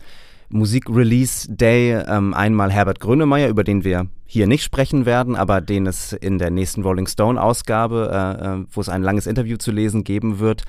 Musik-Release-Day. 0.49 2.03
Ähm, 2.07 2.33
einmal 2.33 2.71
Herbert 2.71 2.99
Grönemeyer, 2.99 3.49
über 3.49 3.63
den 3.63 3.83
wir 3.83 4.07
hier 4.25 4.47
nicht 4.47 4.63
sprechen 4.63 5.05
werden, 5.05 5.35
aber 5.35 5.61
den 5.61 5.87
es 5.87 6.13
in 6.13 6.37
der 6.37 6.51
nächsten 6.51 6.83
Rolling 6.83 7.07
Stone-Ausgabe, 7.07 8.11
äh, 8.11 8.45
äh, 8.45 8.65
wo 8.71 8.81
es 8.81 8.89
ein 8.89 9.01
langes 9.01 9.27
Interview 9.27 9.57
zu 9.57 9.71
lesen 9.71 10.03
geben 10.03 10.39
wird. 10.39 10.63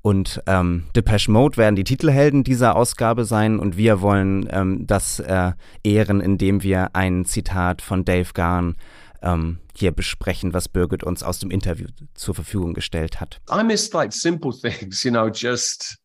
Und 0.00 0.42
ähm, 0.46 0.84
Depeche 0.94 1.30
Mode 1.30 1.56
werden 1.56 1.76
die 1.76 1.84
Titelhelden 1.84 2.44
dieser 2.44 2.76
Ausgabe 2.76 3.24
sein 3.24 3.58
und 3.58 3.76
wir 3.76 4.00
wollen 4.00 4.48
ähm, 4.50 4.86
das 4.86 5.18
äh, 5.18 5.52
ehren, 5.82 6.20
indem 6.20 6.62
wir 6.62 6.94
ein 6.94 7.24
Zitat 7.24 7.82
von 7.82 8.04
Dave 8.04 8.32
Garn 8.32 8.76
ähm, 9.22 9.58
hier 9.74 9.92
besprechen, 9.92 10.54
was 10.54 10.68
Birgit 10.68 11.04
uns 11.04 11.22
aus 11.22 11.38
dem 11.38 11.50
Interview 11.50 11.86
zur 12.14 12.34
Verfügung 12.34 12.74
gestellt 12.74 13.20
hat. 13.20 13.40
I 13.50 13.62
miss 13.62 13.92
like 13.92 14.12
simple 14.12 14.52
things, 14.52 15.02
you 15.04 15.10
know, 15.10 15.28
just 15.30 15.98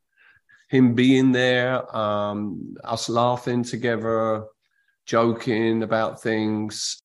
him 0.67 0.95
being 0.95 1.33
there, 1.33 1.83
um, 1.95 2.75
us 2.83 3.07
laughing 3.07 3.63
together, 3.63 4.47
joking 5.05 5.83
about 5.83 6.21
things, 6.21 7.03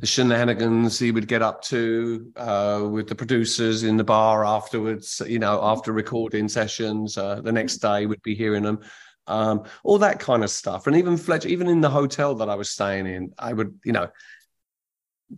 the 0.00 0.06
shenanigans 0.06 0.98
he 0.98 1.12
would 1.12 1.28
get 1.28 1.42
up 1.42 1.62
to 1.62 2.32
uh, 2.36 2.86
with 2.90 3.08
the 3.08 3.14
producers 3.14 3.82
in 3.82 3.96
the 3.96 4.04
bar 4.04 4.44
afterwards, 4.44 5.22
you 5.26 5.38
know, 5.38 5.60
after 5.62 5.92
recording 5.92 6.48
sessions. 6.48 7.18
Uh, 7.18 7.40
the 7.42 7.52
next 7.52 7.78
day, 7.78 8.06
we'd 8.06 8.22
be 8.22 8.34
hearing 8.34 8.62
them. 8.62 8.80
Um, 9.26 9.64
all 9.84 9.98
that 9.98 10.18
kind 10.18 10.42
of 10.42 10.50
stuff. 10.50 10.86
And 10.86 10.96
even 10.96 11.16
Fletcher, 11.16 11.48
even 11.48 11.68
in 11.68 11.80
the 11.80 11.90
hotel 11.90 12.34
that 12.36 12.48
I 12.48 12.54
was 12.54 12.70
staying 12.70 13.06
in, 13.06 13.32
I 13.38 13.52
would, 13.52 13.78
you 13.84 13.92
know, 13.92 14.08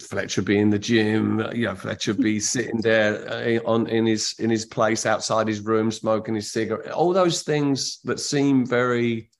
Fletcher 0.00 0.42
be 0.42 0.58
in 0.58 0.70
the 0.70 0.78
gym, 0.78 1.44
you 1.54 1.66
know, 1.66 1.74
Fletcher 1.74 2.14
be 2.14 2.40
sitting 2.54 2.80
there 2.80 3.28
uh, 3.28 3.70
on 3.70 3.86
in 3.88 4.06
his 4.06 4.34
in 4.38 4.50
his 4.50 4.64
place 4.64 5.04
outside 5.06 5.48
his 5.48 5.60
room 5.60 5.90
smoking 5.90 6.34
his 6.34 6.50
cigarette. 6.50 6.92
All 6.92 7.12
those 7.12 7.42
things 7.42 8.00
that 8.04 8.18
seem 8.20 8.66
very 8.66 9.30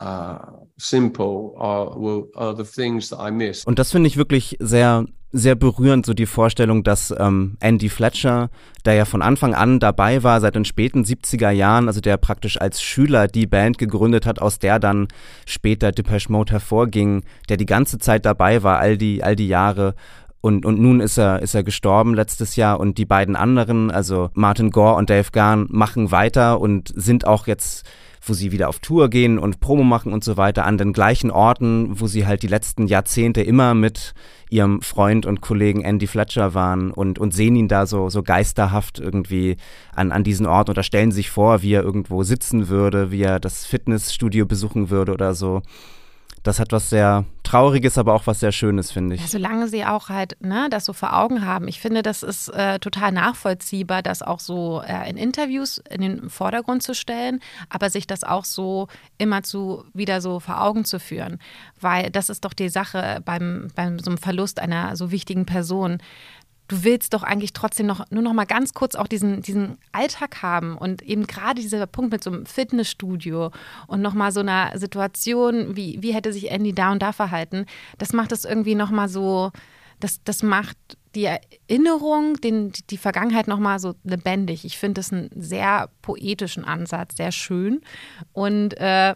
uh, 0.00 0.38
simple 0.78 1.54
are, 1.58 1.88
are 2.36 2.54
the 2.54 2.64
things 2.64 3.08
that 3.10 3.18
I 3.18 3.30
miss. 3.30 3.64
Und 3.64 3.78
das 3.78 3.90
finde 3.90 4.08
ich 4.08 4.16
wirklich 4.16 4.56
sehr 4.60 5.06
sehr 5.30 5.54
berührend, 5.54 6.06
so 6.06 6.14
die 6.14 6.26
Vorstellung, 6.26 6.84
dass 6.84 7.14
ähm, 7.18 7.56
Andy 7.60 7.88
Fletcher, 7.88 8.48
der 8.84 8.94
ja 8.94 9.04
von 9.04 9.20
Anfang 9.20 9.54
an 9.54 9.78
dabei 9.78 10.22
war, 10.22 10.40
seit 10.40 10.54
den 10.54 10.64
späten 10.64 11.04
70er 11.04 11.50
Jahren, 11.50 11.86
also 11.86 12.00
der 12.00 12.16
praktisch 12.16 12.60
als 12.60 12.80
Schüler 12.80 13.28
die 13.28 13.46
Band 13.46 13.76
gegründet 13.78 14.24
hat, 14.24 14.40
aus 14.40 14.58
der 14.58 14.78
dann 14.78 15.08
später 15.46 15.92
Depeche 15.92 16.32
Mode 16.32 16.52
hervorging, 16.52 17.24
der 17.48 17.58
die 17.58 17.66
ganze 17.66 17.98
Zeit 17.98 18.24
dabei 18.24 18.62
war, 18.62 18.78
all 18.78 18.96
die, 18.96 19.22
all 19.22 19.36
die 19.36 19.48
Jahre 19.48 19.94
und, 20.40 20.64
und 20.64 20.80
nun 20.80 21.00
ist 21.00 21.18
er, 21.18 21.42
ist 21.42 21.54
er 21.54 21.64
gestorben 21.64 22.14
letztes 22.14 22.56
Jahr 22.56 22.80
und 22.80 22.98
die 22.98 23.06
beiden 23.06 23.36
anderen, 23.36 23.90
also 23.90 24.30
Martin 24.34 24.70
Gore 24.70 24.94
und 24.94 25.10
Dave 25.10 25.30
Garn, 25.32 25.66
machen 25.70 26.10
weiter 26.10 26.60
und 26.60 26.92
sind 26.94 27.26
auch 27.26 27.46
jetzt 27.46 27.88
wo 28.28 28.34
sie 28.34 28.52
wieder 28.52 28.68
auf 28.68 28.78
Tour 28.80 29.08
gehen 29.08 29.38
und 29.38 29.60
Promo 29.60 29.82
machen 29.82 30.12
und 30.12 30.24
so 30.24 30.36
weiter, 30.36 30.64
an 30.64 30.78
den 30.78 30.92
gleichen 30.92 31.30
Orten, 31.30 32.00
wo 32.00 32.06
sie 32.06 32.26
halt 32.26 32.42
die 32.42 32.48
letzten 32.48 32.86
Jahrzehnte 32.86 33.42
immer 33.42 33.74
mit 33.74 34.14
ihrem 34.50 34.82
Freund 34.82 35.26
und 35.26 35.40
Kollegen 35.40 35.82
Andy 35.82 36.06
Fletcher 36.06 36.54
waren 36.54 36.90
und, 36.90 37.18
und 37.18 37.34
sehen 37.34 37.56
ihn 37.56 37.68
da 37.68 37.86
so, 37.86 38.08
so 38.08 38.22
geisterhaft 38.22 38.98
irgendwie 38.98 39.56
an, 39.94 40.12
an 40.12 40.24
diesen 40.24 40.46
Ort 40.46 40.70
oder 40.70 40.82
stellen 40.82 41.12
sich 41.12 41.30
vor, 41.30 41.62
wie 41.62 41.72
er 41.72 41.82
irgendwo 41.82 42.22
sitzen 42.22 42.68
würde, 42.68 43.10
wie 43.10 43.22
er 43.22 43.40
das 43.40 43.66
Fitnessstudio 43.66 44.46
besuchen 44.46 44.90
würde 44.90 45.12
oder 45.12 45.34
so 45.34 45.62
das 46.48 46.58
hat 46.58 46.72
was 46.72 46.90
sehr 46.90 47.24
Trauriges, 47.42 47.96
aber 47.96 48.14
auch 48.14 48.26
was 48.26 48.40
sehr 48.40 48.52
Schönes, 48.52 48.90
finde 48.90 49.14
ich. 49.14 49.20
Ja, 49.22 49.26
solange 49.26 49.68
sie 49.68 49.84
auch 49.84 50.08
halt 50.08 50.36
ne, 50.40 50.68
das 50.70 50.84
so 50.84 50.92
vor 50.92 51.16
Augen 51.16 51.44
haben. 51.44 51.68
Ich 51.68 51.80
finde, 51.80 52.02
das 52.02 52.22
ist 52.22 52.48
äh, 52.48 52.78
total 52.78 53.12
nachvollziehbar, 53.12 54.02
das 54.02 54.22
auch 54.22 54.40
so 54.40 54.82
äh, 54.82 55.08
in 55.08 55.16
Interviews 55.16 55.80
in 55.90 56.00
den 56.00 56.30
Vordergrund 56.30 56.82
zu 56.82 56.94
stellen, 56.94 57.40
aber 57.68 57.90
sich 57.90 58.06
das 58.06 58.24
auch 58.24 58.44
so 58.44 58.88
immer 59.16 59.42
zu 59.42 59.84
wieder 59.94 60.20
so 60.20 60.40
vor 60.40 60.62
Augen 60.62 60.84
zu 60.84 60.98
führen. 60.98 61.38
Weil 61.80 62.10
das 62.10 62.28
ist 62.28 62.44
doch 62.44 62.52
die 62.52 62.68
Sache 62.68 63.20
beim, 63.24 63.68
beim 63.74 63.98
so 63.98 64.10
einem 64.10 64.18
Verlust 64.18 64.58
einer 64.58 64.96
so 64.96 65.10
wichtigen 65.10 65.46
Person 65.46 65.98
du 66.68 66.84
willst 66.84 67.14
doch 67.14 67.22
eigentlich 67.22 67.54
trotzdem 67.54 67.86
noch 67.86 68.04
nur 68.10 68.22
noch 68.22 68.34
mal 68.34 68.44
ganz 68.44 68.74
kurz 68.74 68.94
auch 68.94 69.08
diesen, 69.08 69.42
diesen 69.42 69.78
Alltag 69.92 70.42
haben 70.42 70.76
und 70.76 71.02
eben 71.02 71.26
gerade 71.26 71.60
dieser 71.60 71.86
Punkt 71.86 72.12
mit 72.12 72.22
so 72.22 72.30
einem 72.30 72.46
Fitnessstudio 72.46 73.50
und 73.86 74.02
noch 74.02 74.14
mal 74.14 74.30
so 74.30 74.40
einer 74.40 74.78
Situation, 74.78 75.76
wie, 75.76 75.98
wie 76.02 76.14
hätte 76.14 76.32
sich 76.32 76.50
Andy 76.50 76.74
da 76.74 76.92
und 76.92 77.02
da 77.02 77.12
verhalten, 77.12 77.66
das 77.96 78.12
macht 78.12 78.32
es 78.32 78.44
irgendwie 78.44 78.74
noch 78.74 78.90
mal 78.90 79.08
so, 79.08 79.50
das, 79.98 80.22
das 80.22 80.42
macht 80.42 80.76
die 81.14 81.24
Erinnerung, 81.24 82.34
den, 82.34 82.72
die 82.90 82.98
Vergangenheit 82.98 83.48
noch 83.48 83.58
mal 83.58 83.78
so 83.78 83.94
lebendig. 84.04 84.64
Ich 84.64 84.78
finde 84.78 85.00
das 85.00 85.12
einen 85.12 85.30
sehr 85.34 85.88
poetischen 86.02 86.64
Ansatz, 86.64 87.16
sehr 87.16 87.32
schön 87.32 87.80
und 88.32 88.74
äh, 88.78 89.14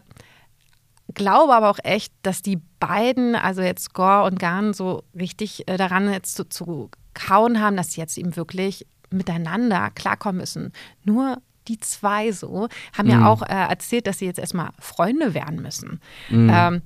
glaube 1.13 1.53
aber 1.53 1.69
auch 1.69 1.79
echt, 1.83 2.11
dass 2.23 2.41
die 2.41 2.59
beiden, 2.79 3.35
also 3.35 3.61
jetzt 3.61 3.93
Gore 3.93 4.23
und 4.25 4.39
Garn, 4.39 4.73
so 4.73 5.03
richtig 5.17 5.67
äh, 5.67 5.77
daran 5.77 6.11
jetzt 6.11 6.35
zu, 6.35 6.49
zu 6.49 6.89
kauen 7.13 7.59
haben, 7.59 7.77
dass 7.77 7.93
sie 7.93 8.01
jetzt 8.01 8.17
eben 8.17 8.35
wirklich 8.35 8.85
miteinander 9.09 9.91
klarkommen 9.91 10.39
müssen. 10.39 10.71
Nur 11.03 11.37
die 11.67 11.79
zwei 11.79 12.31
so 12.31 12.67
haben 12.97 13.07
mhm. 13.07 13.11
ja 13.11 13.27
auch 13.27 13.41
äh, 13.41 13.53
erzählt, 13.53 14.07
dass 14.07 14.19
sie 14.19 14.25
jetzt 14.25 14.39
erstmal 14.39 14.69
Freunde 14.79 15.33
werden 15.33 15.61
müssen. 15.61 15.99
Mhm. 16.29 16.51
Ähm, 16.53 16.81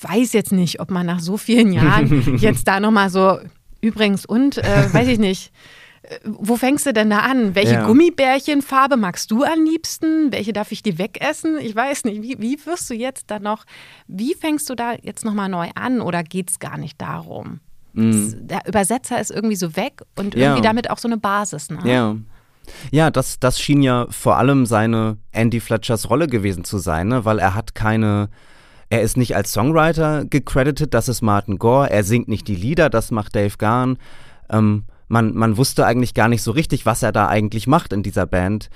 weiß 0.00 0.32
jetzt 0.32 0.52
nicht, 0.52 0.80
ob 0.80 0.90
man 0.90 1.06
nach 1.06 1.20
so 1.20 1.36
vielen 1.36 1.72
Jahren 1.72 2.36
jetzt 2.38 2.68
da 2.68 2.80
nochmal 2.80 3.10
so, 3.10 3.38
übrigens 3.80 4.24
und, 4.24 4.58
äh, 4.58 4.92
weiß 4.92 5.08
ich 5.08 5.18
nicht, 5.18 5.52
äh, 6.02 6.18
wo 6.24 6.56
fängst 6.56 6.86
du 6.86 6.92
denn 6.92 7.10
da 7.10 7.20
an? 7.20 7.54
Welche 7.54 7.74
ja. 7.74 7.86
Gummibärchenfarbe 7.86 8.96
magst 8.96 9.30
du 9.30 9.44
am 9.44 9.64
liebsten? 9.64 10.32
Welche 10.32 10.52
darf 10.52 10.72
ich 10.72 10.82
dir 10.82 10.98
wegessen? 10.98 11.58
Ich 11.58 11.74
weiß 11.74 12.04
nicht. 12.04 12.22
Wie, 12.22 12.38
wie 12.38 12.64
wirst 12.66 12.88
du 12.90 12.94
jetzt 12.94 13.30
da 13.30 13.38
noch, 13.38 13.64
wie 14.06 14.34
fängst 14.34 14.70
du 14.70 14.74
da 14.74 14.94
jetzt 15.02 15.24
nochmal 15.24 15.48
neu 15.48 15.68
an 15.74 16.00
oder 16.00 16.22
geht 16.22 16.50
es 16.50 16.58
gar 16.58 16.78
nicht 16.78 17.00
darum? 17.00 17.60
Mhm. 17.98 18.46
Der 18.46 18.60
Übersetzer 18.66 19.20
ist 19.20 19.30
irgendwie 19.30 19.56
so 19.56 19.76
weg 19.76 20.02
und 20.16 20.34
irgendwie 20.34 20.62
ja. 20.62 20.68
damit 20.68 20.90
auch 20.90 20.98
so 20.98 21.08
eine 21.08 21.18
Basis. 21.18 21.70
Ne? 21.70 21.78
Ja. 21.84 22.16
Ja, 22.90 23.10
das, 23.10 23.40
das 23.40 23.58
schien 23.58 23.80
ja 23.80 24.06
vor 24.10 24.36
allem 24.36 24.66
seine 24.66 25.16
Andy 25.32 25.58
Fletchers 25.58 26.10
Rolle 26.10 26.26
gewesen 26.26 26.64
zu 26.64 26.76
sein, 26.76 27.08
ne? 27.08 27.24
weil 27.24 27.38
er 27.38 27.54
hat 27.54 27.74
keine, 27.74 28.28
er 28.90 29.00
ist 29.00 29.16
nicht 29.16 29.34
als 29.34 29.52
Songwriter 29.52 30.26
gecredited, 30.26 30.92
das 30.92 31.08
ist 31.08 31.22
Martin 31.22 31.58
Gore, 31.58 31.88
er 31.90 32.04
singt 32.04 32.28
nicht 32.28 32.46
die 32.46 32.54
Lieder, 32.54 32.90
das 32.90 33.10
macht 33.10 33.34
Dave 33.34 33.56
Garn. 33.56 33.96
Ähm, 34.50 34.84
man, 35.08 35.34
man 35.34 35.56
wusste 35.56 35.86
eigentlich 35.86 36.12
gar 36.12 36.28
nicht 36.28 36.42
so 36.42 36.50
richtig, 36.50 36.84
was 36.84 37.02
er 37.02 37.12
da 37.12 37.26
eigentlich 37.26 37.66
macht 37.66 37.94
in 37.94 38.02
dieser 38.02 38.26
Band. 38.26 38.68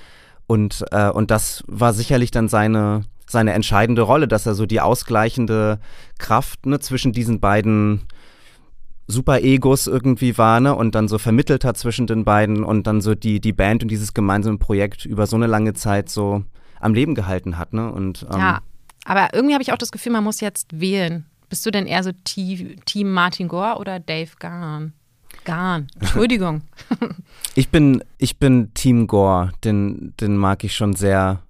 Und, 0.47 0.83
äh, 0.91 1.09
und 1.09 1.29
das 1.29 1.63
war 1.67 1.93
sicherlich 1.93 2.31
dann 2.31 2.49
seine, 2.49 3.03
seine 3.27 3.53
entscheidende 3.53 4.01
Rolle, 4.01 4.27
dass 4.27 4.47
er 4.47 4.55
so 4.55 4.65
die 4.65 4.81
ausgleichende 4.81 5.79
Kraft 6.17 6.65
ne, 6.65 6.79
zwischen 6.79 7.13
diesen 7.13 7.39
beiden 7.39 8.01
Super-Egos 9.13 9.87
irgendwie 9.87 10.37
war, 10.37 10.59
ne? 10.59 10.75
Und 10.75 10.95
dann 10.95 11.07
so 11.07 11.17
vermittelt 11.17 11.63
hat 11.63 11.77
zwischen 11.77 12.07
den 12.07 12.25
beiden 12.25 12.63
und 12.63 12.87
dann 12.87 13.01
so 13.01 13.15
die, 13.15 13.39
die 13.39 13.53
Band 13.53 13.83
und 13.83 13.89
dieses 13.89 14.13
gemeinsame 14.13 14.57
Projekt 14.57 15.05
über 15.05 15.27
so 15.27 15.35
eine 15.35 15.47
lange 15.47 15.73
Zeit 15.73 16.09
so 16.09 16.43
am 16.79 16.93
Leben 16.93 17.15
gehalten 17.15 17.57
hat, 17.57 17.73
ne? 17.73 17.91
Und, 17.91 18.25
ähm, 18.31 18.39
ja, 18.39 18.61
aber 19.05 19.33
irgendwie 19.33 19.53
habe 19.53 19.61
ich 19.63 19.71
auch 19.71 19.77
das 19.77 19.91
Gefühl, 19.91 20.11
man 20.11 20.23
muss 20.23 20.41
jetzt 20.41 20.79
wählen. 20.79 21.25
Bist 21.49 21.65
du 21.65 21.71
denn 21.71 21.85
eher 21.85 22.03
so 22.03 22.11
Team 22.23 23.11
Martin 23.11 23.47
Gore 23.47 23.77
oder 23.77 23.99
Dave 23.99 24.31
Garn? 24.39 24.93
Garn, 25.45 25.87
Entschuldigung. 25.99 26.63
ich 27.55 27.69
bin, 27.69 28.03
ich 28.17 28.37
bin 28.37 28.73
Team 28.73 29.07
Gore, 29.07 29.51
den, 29.63 30.13
den 30.19 30.37
mag 30.37 30.63
ich 30.63 30.75
schon 30.75 30.93
sehr. 30.93 31.41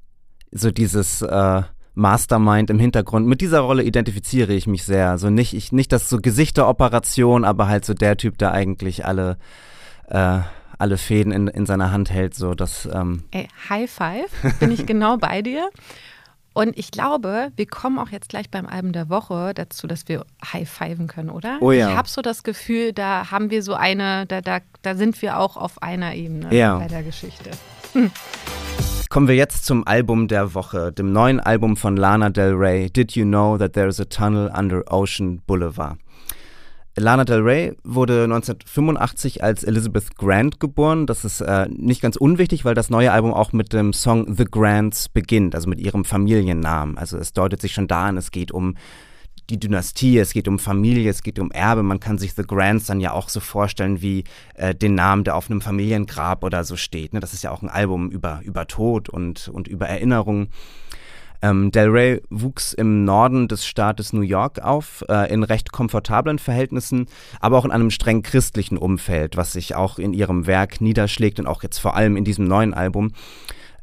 So 0.52 0.70
dieses, 0.72 1.22
äh, 1.22 1.64
Mastermind 1.96 2.70
im 2.70 2.80
Hintergrund. 2.80 3.28
Mit 3.28 3.42
dieser 3.42 3.60
Rolle 3.60 3.84
identifiziere 3.84 4.54
ich 4.54 4.68
mich 4.68 4.84
sehr. 4.84 5.10
Also 5.10 5.30
nicht, 5.30 5.54
ich, 5.54 5.72
nicht 5.72 5.92
das 5.92 6.10
so 6.10 6.18
Gesichteroperation, 6.18 7.46
aber 7.46 7.68
halt 7.68 7.86
so 7.86 7.94
der 7.94 8.18
Typ, 8.18 8.38
der 8.38 8.52
eigentlich 8.52 9.06
alle, 9.06 9.38
äh, 10.08 10.40
alle 10.78 10.98
Fäden 10.98 11.32
in, 11.32 11.48
in 11.48 11.66
seiner 11.66 11.92
Hand 11.92 12.10
hält. 12.10 12.34
So, 12.34 12.56
dass, 12.56 12.88
ähm 12.92 13.24
Ey, 13.32 13.48
High 13.70 13.90
Five, 13.90 14.60
bin 14.60 14.72
ich 14.72 14.86
genau 14.86 15.18
bei 15.18 15.42
dir. 15.42 15.70
Und 16.54 16.78
ich 16.78 16.92
glaube, 16.92 17.52
wir 17.56 17.66
kommen 17.66 17.98
auch 17.98 18.10
jetzt 18.10 18.30
gleich 18.30 18.50
beim 18.50 18.68
Album 18.68 18.94
der 18.94 19.10
Woche 19.10 19.54
dazu, 19.56 19.88
dass 19.88 20.08
wir 20.08 20.24
high-fiven 20.54 21.08
können, 21.08 21.32
oder? 21.32 21.58
Oh 21.62 21.72
ja. 21.72 21.90
Ich 21.90 21.96
habe 21.96 22.08
so 22.08 22.22
das 22.22 22.44
Gefühl, 22.44 22.94
da 22.94 23.32
haben 23.32 23.50
wir 23.50 23.64
so 23.64 23.74
eine, 23.74 24.28
da, 24.28 24.42
da, 24.42 24.60
da 24.84 24.96
sind 24.96 25.20
wir 25.24 25.40
auch 25.40 25.58
auf 25.58 25.82
einer 25.82 26.14
Ebene 26.14 26.56
ja. 26.56 26.78
bei 26.78 26.88
der 26.88 27.02
Geschichte. 27.02 27.50
Hm. 27.94 28.12
Kommen 29.14 29.28
wir 29.28 29.36
jetzt 29.36 29.66
zum 29.66 29.86
Album 29.86 30.28
der 30.28 30.56
Woche, 30.56 30.92
dem 30.92 31.12
neuen 31.12 31.40
Album 31.40 31.78
von 31.78 31.96
Lana 31.96 32.32
Del 32.32 32.54
Rey, 32.56 32.90
Did 32.90 33.12
You 33.12 33.26
Know 33.26 33.60
That 33.60 33.74
There 33.74 33.88
is 33.88 34.00
a 34.00 34.06
Tunnel 34.06 34.52
Under 34.58 34.82
Ocean 34.92 35.40
Boulevard? 35.46 36.00
Lana 36.98 37.24
Del 37.24 37.42
Rey 37.42 37.78
wurde 37.84 38.24
1985 38.24 39.44
als 39.44 39.64
Elizabeth 39.64 40.16
Grant 40.18 40.60
geboren. 40.60 41.06
Das 41.06 41.26
ist 41.26 41.42
äh, 41.42 41.68
nicht 41.70 42.02
ganz 42.02 42.16
unwichtig, 42.16 42.66
weil 42.66 42.74
das 42.74 42.90
neue 42.90 43.12
Album 43.12 43.36
auch 43.36 43.54
mit 43.54 43.72
dem 43.72 43.94
Song 43.94 44.34
The 44.36 44.46
Grants 44.46 45.10
beginnt, 45.10 45.54
also 45.54 45.70
mit 45.70 45.80
ihrem 45.80 46.06
Familiennamen. 46.06 46.98
Also 46.98 47.20
es 47.20 47.34
deutet 47.34 47.62
sich 47.62 47.74
schon 47.74 47.88
da 47.88 48.06
an, 48.06 48.18
es 48.18 48.32
geht 48.32 48.52
um 48.52 48.74
die 49.50 49.60
Dynastie, 49.60 50.18
es 50.18 50.34
geht 50.34 50.48
um 50.48 50.60
Familie, 50.60 51.10
es 51.10 51.24
geht 51.24 51.40
um 51.40 51.52
Erbe. 51.52 51.84
Man 51.84 52.00
kann 52.00 52.18
sich 52.18 52.34
The 52.34 52.44
Grants 52.44 52.86
dann 52.86 53.00
ja 53.00 53.12
auch 53.12 53.30
so 53.30 53.40
vorstellen 53.40 54.02
wie 54.02 54.24
äh, 54.56 54.74
den 54.74 54.96
Namen, 54.96 55.24
der 55.24 55.36
auf 55.36 55.50
einem 55.50 55.62
Familiengrab 55.62 56.44
oder 56.44 56.64
so 56.64 56.78
steht. 56.78 57.14
Ne? 57.14 57.20
Das 57.20 57.34
ist 57.34 57.44
ja 57.44 57.52
auch 57.52 57.62
ein 57.62 57.70
Album 57.70 58.10
über, 58.10 58.42
über 58.44 58.68
Tod 58.68 59.10
und, 59.10 59.50
und 59.50 59.68
über 59.68 59.88
Erinnerungen. 59.88 60.50
Ähm, 61.42 61.72
Del 61.72 61.90
Rey 61.90 62.22
wuchs 62.30 62.72
im 62.72 63.04
Norden 63.04 63.50
des 63.50 63.66
Staates 63.66 64.14
New 64.14 64.22
York 64.22 64.60
auf, 64.60 65.04
äh, 65.10 65.32
in 65.32 65.44
recht 65.44 65.74
komfortablen 65.74 66.40
Verhältnissen, 66.40 67.08
aber 67.42 67.58
auch 67.58 67.66
in 67.66 67.72
einem 67.72 67.92
streng 67.92 68.22
christlichen 68.22 68.78
Umfeld, 68.78 69.36
was 69.36 69.52
sich 69.52 69.76
auch 69.76 70.00
in 70.00 70.14
ihrem 70.14 70.48
Werk 70.48 70.80
niederschlägt 70.80 71.42
und 71.42 71.48
auch 71.48 71.62
jetzt 71.62 71.80
vor 71.80 71.98
allem 71.98 72.16
in 72.16 72.24
diesem 72.24 72.46
neuen 72.46 72.74
Album. 72.74 73.12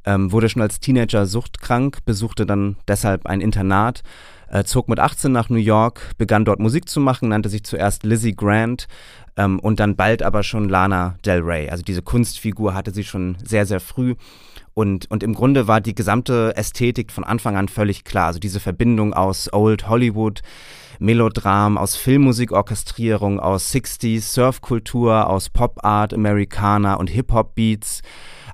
Ähm, 0.06 0.32
wurde 0.32 0.48
schon 0.48 0.62
als 0.62 0.80
Teenager 0.80 1.26
suchtkrank, 1.26 1.98
besuchte 2.06 2.46
dann 2.46 2.76
deshalb 2.88 3.26
ein 3.26 3.42
Internat 3.42 4.02
äh, 4.50 4.64
zog 4.64 4.88
mit 4.88 4.98
18 4.98 5.32
nach 5.32 5.48
New 5.48 5.56
York, 5.56 6.12
begann 6.18 6.44
dort 6.44 6.60
Musik 6.60 6.88
zu 6.88 7.00
machen, 7.00 7.28
nannte 7.30 7.48
sich 7.48 7.64
zuerst 7.64 8.04
Lizzie 8.04 8.34
Grant 8.34 8.88
ähm, 9.36 9.58
und 9.60 9.80
dann 9.80 9.96
bald 9.96 10.22
aber 10.22 10.42
schon 10.42 10.68
Lana 10.68 11.16
Del 11.24 11.40
Rey. 11.40 11.68
Also 11.70 11.82
diese 11.82 12.02
Kunstfigur 12.02 12.74
hatte 12.74 12.92
sie 12.92 13.04
schon 13.04 13.36
sehr, 13.42 13.66
sehr 13.66 13.80
früh. 13.80 14.14
Und, 14.74 15.10
und 15.10 15.22
im 15.22 15.34
Grunde 15.34 15.66
war 15.66 15.80
die 15.80 15.94
gesamte 15.94 16.56
Ästhetik 16.56 17.10
von 17.10 17.24
Anfang 17.24 17.56
an 17.56 17.68
völlig 17.68 18.04
klar. 18.04 18.28
Also 18.28 18.38
diese 18.38 18.60
Verbindung 18.60 19.12
aus 19.14 19.52
Old 19.52 19.88
Hollywood, 19.88 20.42
Melodram, 21.00 21.76
aus 21.76 21.96
Filmmusikorchestrierung, 21.96 23.40
aus 23.40 23.72
60s, 23.72 24.32
Surfkultur, 24.32 25.28
aus 25.28 25.48
Pop 25.48 25.84
Art, 25.84 26.14
Americana 26.14 26.94
und 26.94 27.10
Hip-Hop-Beats. 27.10 28.02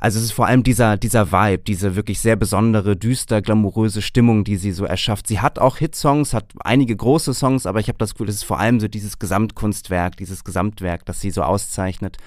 Also 0.07 0.21
es 0.21 0.27
ist 0.27 0.33
vor 0.35 0.47
allem 0.47 0.63
dieser, 0.63 0.97
dieser 0.97 1.33
Vibe, 1.33 1.65
diese 1.65 1.97
wirklich 1.97 2.21
sehr 2.21 2.37
besondere, 2.37 2.95
düster, 2.95 3.43
glamouröse 3.43 4.01
Stimmung, 4.03 4.45
die 4.45 4.55
sie 4.55 4.71
so 4.71 4.85
erschafft. 4.85 5.27
Sie 5.27 5.41
hat 5.41 5.59
auch 5.59 5.79
Hitsongs, 5.79 6.33
hat 6.33 6.53
einige 6.61 6.95
große 6.95 7.35
Songs, 7.35 7.67
aber 7.67 7.81
ich 7.81 7.89
habe 7.89 7.99
das 7.99 8.15
Gefühl, 8.15 8.29
es 8.29 8.37
ist 8.37 8.45
vor 8.45 8.61
allem 8.61 8.79
so 8.79 8.87
dieses 8.87 9.19
Gesamtkunstwerk, 9.19 10.17
dieses 10.17 10.45
Gesamtwerk, 10.45 11.05
das 11.07 11.21
sie 11.21 11.33
so 11.33 11.43
auszeichnet. 11.43 12.19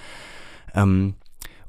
Ähm, 0.76 1.14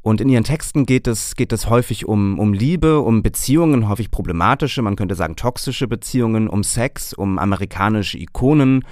und 0.03 0.21
in 0.21 0.29
ihren 0.29 0.43
Texten 0.43 0.85
geht 0.85 1.07
es, 1.07 1.37
geht 1.37 1.53
es 1.53 1.71
häufig 1.71 2.07
um, 2.07 2.41
um 2.41 2.55
Liebe, 2.55 2.99
um 2.99 3.23
Beziehungen, 3.23 3.89
häufig 3.89 4.11
problematische, 4.11 4.83
man 4.83 4.97
könnte 4.97 5.15
sagen 5.15 5.37
toxische 5.37 5.87
Beziehungen, 5.87 6.49
um 6.49 6.65
Sex, 6.65 7.15
um 7.15 7.39
amerikanische 7.39 8.19
Ikonen, 8.19 8.85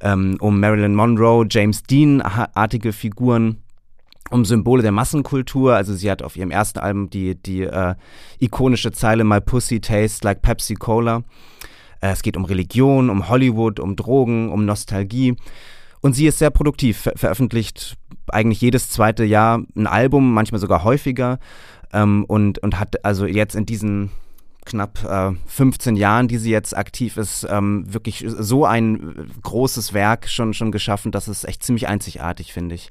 ähm, 0.00 0.36
um 0.40 0.58
Marilyn 0.58 0.96
Monroe, 0.96 1.46
James 1.48 1.84
Dean-artige 1.84 2.92
Figuren 2.92 3.58
um 4.30 4.44
Symbole 4.44 4.82
der 4.82 4.92
Massenkultur. 4.92 5.74
Also 5.74 5.94
sie 5.94 6.10
hat 6.10 6.22
auf 6.22 6.36
ihrem 6.36 6.50
ersten 6.50 6.78
Album 6.78 7.10
die, 7.10 7.34
die 7.34 7.62
äh, 7.62 7.94
ikonische 8.38 8.92
Zeile 8.92 9.24
My 9.24 9.40
Pussy 9.40 9.80
Tastes 9.80 10.22
Like 10.22 10.42
Pepsi 10.42 10.74
Cola. 10.74 11.22
Äh, 12.00 12.10
es 12.12 12.22
geht 12.22 12.36
um 12.36 12.44
Religion, 12.44 13.10
um 13.10 13.28
Hollywood, 13.28 13.80
um 13.80 13.96
Drogen, 13.96 14.50
um 14.50 14.64
Nostalgie. 14.64 15.36
Und 16.00 16.14
sie 16.14 16.26
ist 16.26 16.38
sehr 16.38 16.50
produktiv, 16.50 16.98
ver 16.98 17.12
veröffentlicht 17.16 17.96
eigentlich 18.28 18.60
jedes 18.60 18.90
zweite 18.90 19.24
Jahr 19.24 19.62
ein 19.76 19.86
Album, 19.86 20.32
manchmal 20.32 20.60
sogar 20.60 20.84
häufiger. 20.84 21.38
Ähm, 21.92 22.24
und, 22.26 22.58
und 22.60 22.78
hat 22.78 23.04
also 23.04 23.26
jetzt 23.26 23.54
in 23.54 23.66
diesen 23.66 24.10
knapp 24.64 25.04
äh, 25.04 25.32
15 25.46 25.96
Jahren, 25.96 26.28
die 26.28 26.38
sie 26.38 26.50
jetzt 26.50 26.76
aktiv 26.76 27.16
ist, 27.16 27.46
ähm, 27.50 27.92
wirklich 27.92 28.24
so 28.28 28.64
ein 28.64 29.30
großes 29.42 29.92
Werk 29.92 30.28
schon, 30.28 30.54
schon 30.54 30.70
geschaffen, 30.70 31.12
dass 31.12 31.28
es 31.28 31.44
echt 31.44 31.64
ziemlich 31.64 31.88
einzigartig, 31.88 32.52
finde 32.52 32.76
ich. 32.76 32.90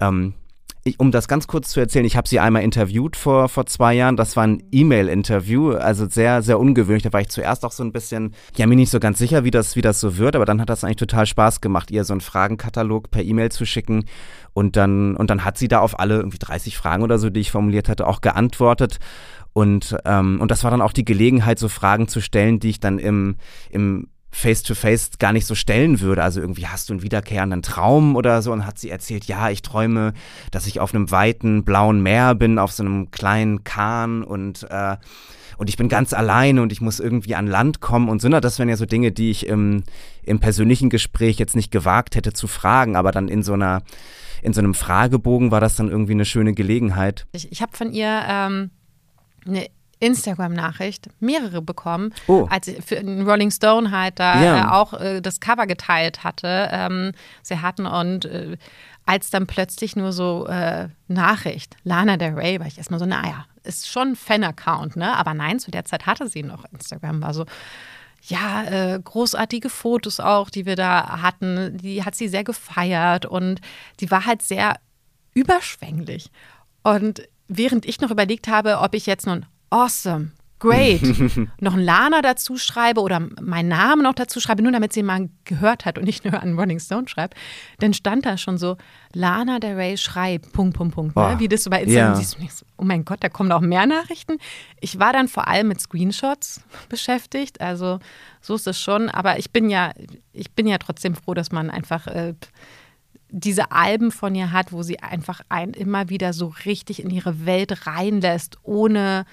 Ähm, 0.00 0.34
ich, 0.82 0.98
um 0.98 1.10
das 1.10 1.28
ganz 1.28 1.46
kurz 1.46 1.70
zu 1.70 1.80
erzählen, 1.80 2.06
ich 2.06 2.16
habe 2.16 2.28
sie 2.28 2.40
einmal 2.40 2.62
interviewt 2.62 3.16
vor, 3.16 3.48
vor 3.48 3.66
zwei 3.66 3.94
Jahren. 3.94 4.16
Das 4.16 4.36
war 4.36 4.44
ein 4.44 4.62
E-Mail-Interview, 4.72 5.72
also 5.72 6.08
sehr, 6.08 6.42
sehr 6.42 6.58
ungewöhnlich. 6.58 7.02
Da 7.02 7.12
war 7.12 7.20
ich 7.20 7.28
zuerst 7.28 7.64
auch 7.64 7.72
so 7.72 7.84
ein 7.84 7.92
bisschen, 7.92 8.34
ja, 8.56 8.66
mir 8.66 8.76
nicht 8.76 8.90
so 8.90 8.98
ganz 8.98 9.18
sicher, 9.18 9.44
wie 9.44 9.50
das, 9.50 9.76
wie 9.76 9.82
das 9.82 10.00
so 10.00 10.16
wird, 10.16 10.36
aber 10.36 10.46
dann 10.46 10.60
hat 10.60 10.70
das 10.70 10.82
eigentlich 10.82 10.96
total 10.96 11.26
Spaß 11.26 11.60
gemacht, 11.60 11.90
ihr 11.90 12.04
so 12.04 12.14
einen 12.14 12.22
Fragenkatalog 12.22 13.10
per 13.10 13.22
E-Mail 13.22 13.52
zu 13.52 13.66
schicken. 13.66 14.06
Und 14.54 14.76
dann, 14.76 15.16
und 15.16 15.28
dann 15.30 15.44
hat 15.44 15.58
sie 15.58 15.68
da 15.68 15.80
auf 15.80 15.98
alle 15.98 16.16
irgendwie 16.16 16.38
30 16.38 16.76
Fragen 16.76 17.02
oder 17.02 17.18
so, 17.18 17.28
die 17.28 17.40
ich 17.40 17.50
formuliert 17.50 17.88
hatte, 17.88 18.06
auch 18.06 18.22
geantwortet. 18.22 18.98
Und, 19.52 19.96
ähm, 20.06 20.40
und 20.40 20.50
das 20.50 20.64
war 20.64 20.70
dann 20.70 20.80
auch 20.80 20.92
die 20.92 21.04
Gelegenheit, 21.04 21.58
so 21.58 21.68
Fragen 21.68 22.08
zu 22.08 22.20
stellen, 22.20 22.58
die 22.58 22.70
ich 22.70 22.80
dann 22.80 22.98
im, 22.98 23.36
im 23.70 24.08
face-to-face 24.30 25.10
-face 25.10 25.18
gar 25.18 25.32
nicht 25.32 25.46
so 25.46 25.54
stellen 25.54 26.00
würde. 26.00 26.22
Also 26.22 26.40
irgendwie 26.40 26.66
hast 26.66 26.88
du 26.88 26.94
einen 26.94 27.02
wiederkehrenden 27.02 27.62
Traum 27.62 28.16
oder 28.16 28.42
so 28.42 28.52
und 28.52 28.66
hat 28.66 28.78
sie 28.78 28.90
erzählt, 28.90 29.24
ja, 29.24 29.50
ich 29.50 29.62
träume, 29.62 30.12
dass 30.50 30.66
ich 30.66 30.80
auf 30.80 30.94
einem 30.94 31.10
weiten 31.10 31.64
blauen 31.64 32.02
Meer 32.02 32.34
bin, 32.34 32.58
auf 32.58 32.72
so 32.72 32.82
einem 32.82 33.10
kleinen 33.10 33.64
Kahn 33.64 34.22
und 34.22 34.66
äh, 34.70 34.96
und 35.58 35.68
ich 35.68 35.76
bin 35.76 35.90
ganz 35.90 36.14
alleine 36.14 36.62
und 36.62 36.72
ich 36.72 36.80
muss 36.80 37.00
irgendwie 37.00 37.34
an 37.34 37.46
Land 37.46 37.80
kommen 37.80 38.08
und 38.08 38.22
so. 38.22 38.30
Das 38.30 38.58
wären 38.58 38.70
ja 38.70 38.78
so 38.78 38.86
Dinge, 38.86 39.12
die 39.12 39.30
ich 39.30 39.46
im, 39.46 39.82
im 40.22 40.40
persönlichen 40.40 40.88
Gespräch 40.88 41.38
jetzt 41.38 41.54
nicht 41.54 41.70
gewagt 41.70 42.16
hätte 42.16 42.32
zu 42.32 42.46
fragen, 42.46 42.96
aber 42.96 43.12
dann 43.12 43.28
in 43.28 43.42
so 43.42 43.52
einer 43.52 43.82
in 44.42 44.54
so 44.54 44.62
einem 44.62 44.72
Fragebogen 44.72 45.50
war 45.50 45.60
das 45.60 45.76
dann 45.76 45.90
irgendwie 45.90 46.12
eine 46.12 46.24
schöne 46.24 46.54
Gelegenheit. 46.54 47.26
Ich, 47.32 47.52
ich 47.52 47.60
habe 47.60 47.76
von 47.76 47.92
ihr 47.92 48.22
ähm, 48.26 48.70
eine 49.46 49.66
Instagram-Nachricht, 50.00 51.08
mehrere 51.20 51.62
bekommen, 51.62 52.12
oh. 52.26 52.46
als 52.50 52.68
ich 52.68 52.84
für 52.84 53.00
Rolling 53.00 53.50
Stone 53.50 53.90
halt 53.90 54.18
da 54.18 54.42
Ja. 54.42 54.58
äh, 54.58 54.70
auch 54.72 54.94
äh, 54.94 55.20
das 55.20 55.40
Cover 55.40 55.66
geteilt 55.66 56.24
hatte. 56.24 56.68
Ähm, 56.72 57.12
sie 57.42 57.60
hatten 57.60 57.86
und 57.86 58.24
äh, 58.24 58.56
als 59.06 59.30
dann 59.30 59.46
plötzlich 59.46 59.96
nur 59.96 60.12
so 60.12 60.46
äh, 60.46 60.88
Nachricht, 61.08 61.76
Lana 61.84 62.16
Del 62.16 62.34
Rey, 62.34 62.60
war 62.60 62.66
ich 62.66 62.78
erstmal 62.78 63.00
so, 63.00 63.06
naja, 63.06 63.44
ist 63.62 63.88
schon 63.88 64.10
ein 64.10 64.16
Fan-Account, 64.16 64.96
ne? 64.96 65.16
Aber 65.16 65.34
nein, 65.34 65.58
zu 65.58 65.70
der 65.70 65.84
Zeit 65.84 66.06
hatte 66.06 66.28
sie 66.28 66.42
noch 66.42 66.64
Instagram, 66.72 67.20
war 67.20 67.34
so, 67.34 67.44
ja, 68.22 68.64
äh, 68.64 69.00
großartige 69.02 69.70
Fotos 69.70 70.20
auch, 70.20 70.50
die 70.50 70.66
wir 70.66 70.76
da 70.76 71.22
hatten. 71.22 71.78
Die 71.78 72.04
hat 72.04 72.14
sie 72.14 72.28
sehr 72.28 72.44
gefeiert 72.44 73.26
und 73.26 73.60
die 74.00 74.10
war 74.10 74.26
halt 74.26 74.42
sehr 74.42 74.78
überschwänglich. 75.34 76.30
Und 76.82 77.22
während 77.48 77.86
ich 77.86 78.00
noch 78.00 78.10
überlegt 78.10 78.48
habe, 78.48 78.78
ob 78.78 78.94
ich 78.94 79.06
jetzt 79.06 79.26
nun 79.26 79.46
awesome, 79.70 80.32
great, 80.58 81.00
noch 81.60 81.74
ein 81.74 81.80
Lana 81.80 82.22
dazu 82.22 82.58
schreibe 82.58 83.00
oder 83.00 83.20
meinen 83.40 83.68
Namen 83.68 84.02
noch 84.02 84.14
dazu 84.14 84.40
schreibe, 84.40 84.62
nur 84.62 84.72
damit 84.72 84.92
sie 84.92 85.02
mal 85.02 85.28
gehört 85.44 85.86
hat 85.86 85.98
und 85.98 86.04
nicht 86.04 86.24
nur 86.24 86.40
an 86.40 86.58
Rolling 86.58 86.80
Stone 86.80 87.08
schreibt, 87.08 87.34
dann 87.78 87.94
stand 87.94 88.26
da 88.26 88.36
schon 88.36 88.58
so, 88.58 88.76
Lana 89.14 89.58
Del 89.58 89.74
Rey 89.74 89.96
schreibt, 89.96 90.52
Punkt, 90.52 90.76
Punkt, 90.76 90.94
Punkt. 90.94 91.16
Ne? 91.16 91.32
Oh, 91.34 91.38
Wie 91.40 91.48
das 91.48 91.64
so 91.64 91.70
bei 91.70 91.82
Instagram 91.82 92.12
ja. 92.12 92.16
siehst 92.16 92.34
du 92.34 92.64
oh 92.76 92.84
mein 92.84 93.04
Gott, 93.04 93.18
da 93.22 93.28
kommen 93.28 93.52
auch 93.52 93.60
mehr 93.60 93.86
Nachrichten. 93.86 94.38
Ich 94.80 94.98
war 94.98 95.12
dann 95.12 95.28
vor 95.28 95.48
allem 95.48 95.68
mit 95.68 95.80
Screenshots 95.80 96.62
beschäftigt, 96.88 97.60
also 97.60 97.98
so 98.40 98.54
ist 98.54 98.66
es 98.66 98.80
schon, 98.80 99.08
aber 99.08 99.38
ich 99.38 99.50
bin 99.50 99.70
ja, 99.70 99.92
ich 100.32 100.52
bin 100.52 100.66
ja 100.66 100.78
trotzdem 100.78 101.14
froh, 101.14 101.34
dass 101.34 101.52
man 101.52 101.70
einfach 101.70 102.06
äh, 102.06 102.34
diese 103.32 103.70
Alben 103.70 104.10
von 104.10 104.34
ihr 104.34 104.52
hat, 104.52 104.72
wo 104.72 104.82
sie 104.82 105.00
einfach 105.00 105.40
einen 105.48 105.72
immer 105.72 106.08
wieder 106.08 106.32
so 106.32 106.52
richtig 106.64 107.02
in 107.02 107.10
ihre 107.10 107.46
Welt 107.46 107.86
reinlässt, 107.86 108.58
ohne, 108.62 109.24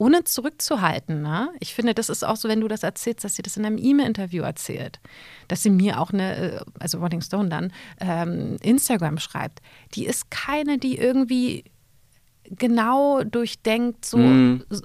ohne 0.00 0.24
zurückzuhalten. 0.24 1.20
Ne? 1.20 1.50
Ich 1.60 1.74
finde, 1.74 1.92
das 1.92 2.08
ist 2.08 2.24
auch 2.24 2.36
so, 2.36 2.48
wenn 2.48 2.62
du 2.62 2.68
das 2.68 2.82
erzählst, 2.82 3.22
dass 3.22 3.34
sie 3.34 3.42
das 3.42 3.58
in 3.58 3.66
einem 3.66 3.76
E-Mail-Interview 3.76 4.42
erzählt, 4.42 4.98
dass 5.46 5.62
sie 5.62 5.68
mir 5.68 6.00
auch 6.00 6.10
eine, 6.10 6.36
äh, 6.36 6.60
also 6.78 6.98
Rolling 6.98 7.20
Stone 7.20 7.50
dann, 7.50 7.70
ähm, 8.00 8.56
Instagram 8.62 9.18
schreibt. 9.18 9.60
Die 9.94 10.06
ist 10.06 10.30
keine, 10.30 10.78
die 10.78 10.96
irgendwie 10.96 11.64
genau 12.44 13.22
durchdenkt, 13.24 14.06
so. 14.06 14.16
Mm. 14.16 14.64
so 14.70 14.82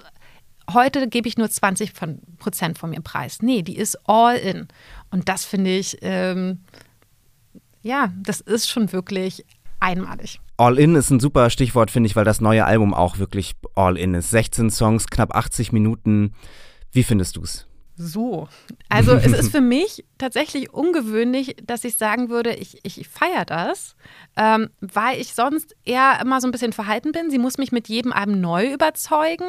Heute 0.70 1.08
gebe 1.08 1.28
ich 1.28 1.38
nur 1.38 1.48
20 1.48 1.92
von, 1.92 2.20
Prozent 2.38 2.76
von 2.76 2.90
mir 2.90 3.00
preis. 3.00 3.40
Nee, 3.40 3.62
die 3.62 3.76
ist 3.76 3.96
all 4.06 4.36
in. 4.36 4.68
Und 5.10 5.28
das 5.28 5.44
finde 5.44 5.70
ich, 5.70 5.96
ähm, 6.02 6.58
ja, 7.82 8.12
das 8.20 8.40
ist 8.40 8.68
schon 8.68 8.92
wirklich 8.92 9.46
einmalig. 9.80 10.40
All 10.56 10.78
In 10.78 10.94
ist 10.94 11.10
ein 11.10 11.20
super 11.20 11.50
Stichwort, 11.50 11.90
finde 11.90 12.08
ich, 12.08 12.16
weil 12.16 12.24
das 12.24 12.40
neue 12.40 12.64
Album 12.64 12.94
auch 12.94 13.18
wirklich 13.18 13.54
All 13.74 13.96
In 13.96 14.14
ist. 14.14 14.30
16 14.30 14.70
Songs, 14.70 15.06
knapp 15.06 15.34
80 15.34 15.72
Minuten. 15.72 16.34
Wie 16.92 17.02
findest 17.02 17.36
du 17.36 17.42
es? 17.42 17.66
So. 17.96 18.48
Also 18.88 19.14
es 19.14 19.32
ist 19.38 19.50
für 19.50 19.60
mich 19.60 20.04
tatsächlich 20.18 20.72
ungewöhnlich, 20.72 21.56
dass 21.62 21.84
ich 21.84 21.96
sagen 21.96 22.28
würde, 22.28 22.54
ich, 22.54 22.78
ich 22.84 23.08
feiere 23.08 23.44
das, 23.44 23.96
ähm, 24.36 24.70
weil 24.80 25.20
ich 25.20 25.34
sonst 25.34 25.74
eher 25.84 26.18
immer 26.20 26.40
so 26.40 26.48
ein 26.48 26.52
bisschen 26.52 26.72
verhalten 26.72 27.12
bin. 27.12 27.30
Sie 27.30 27.38
muss 27.38 27.58
mich 27.58 27.72
mit 27.72 27.88
jedem 27.88 28.12
Album 28.12 28.40
neu 28.40 28.72
überzeugen. 28.72 29.48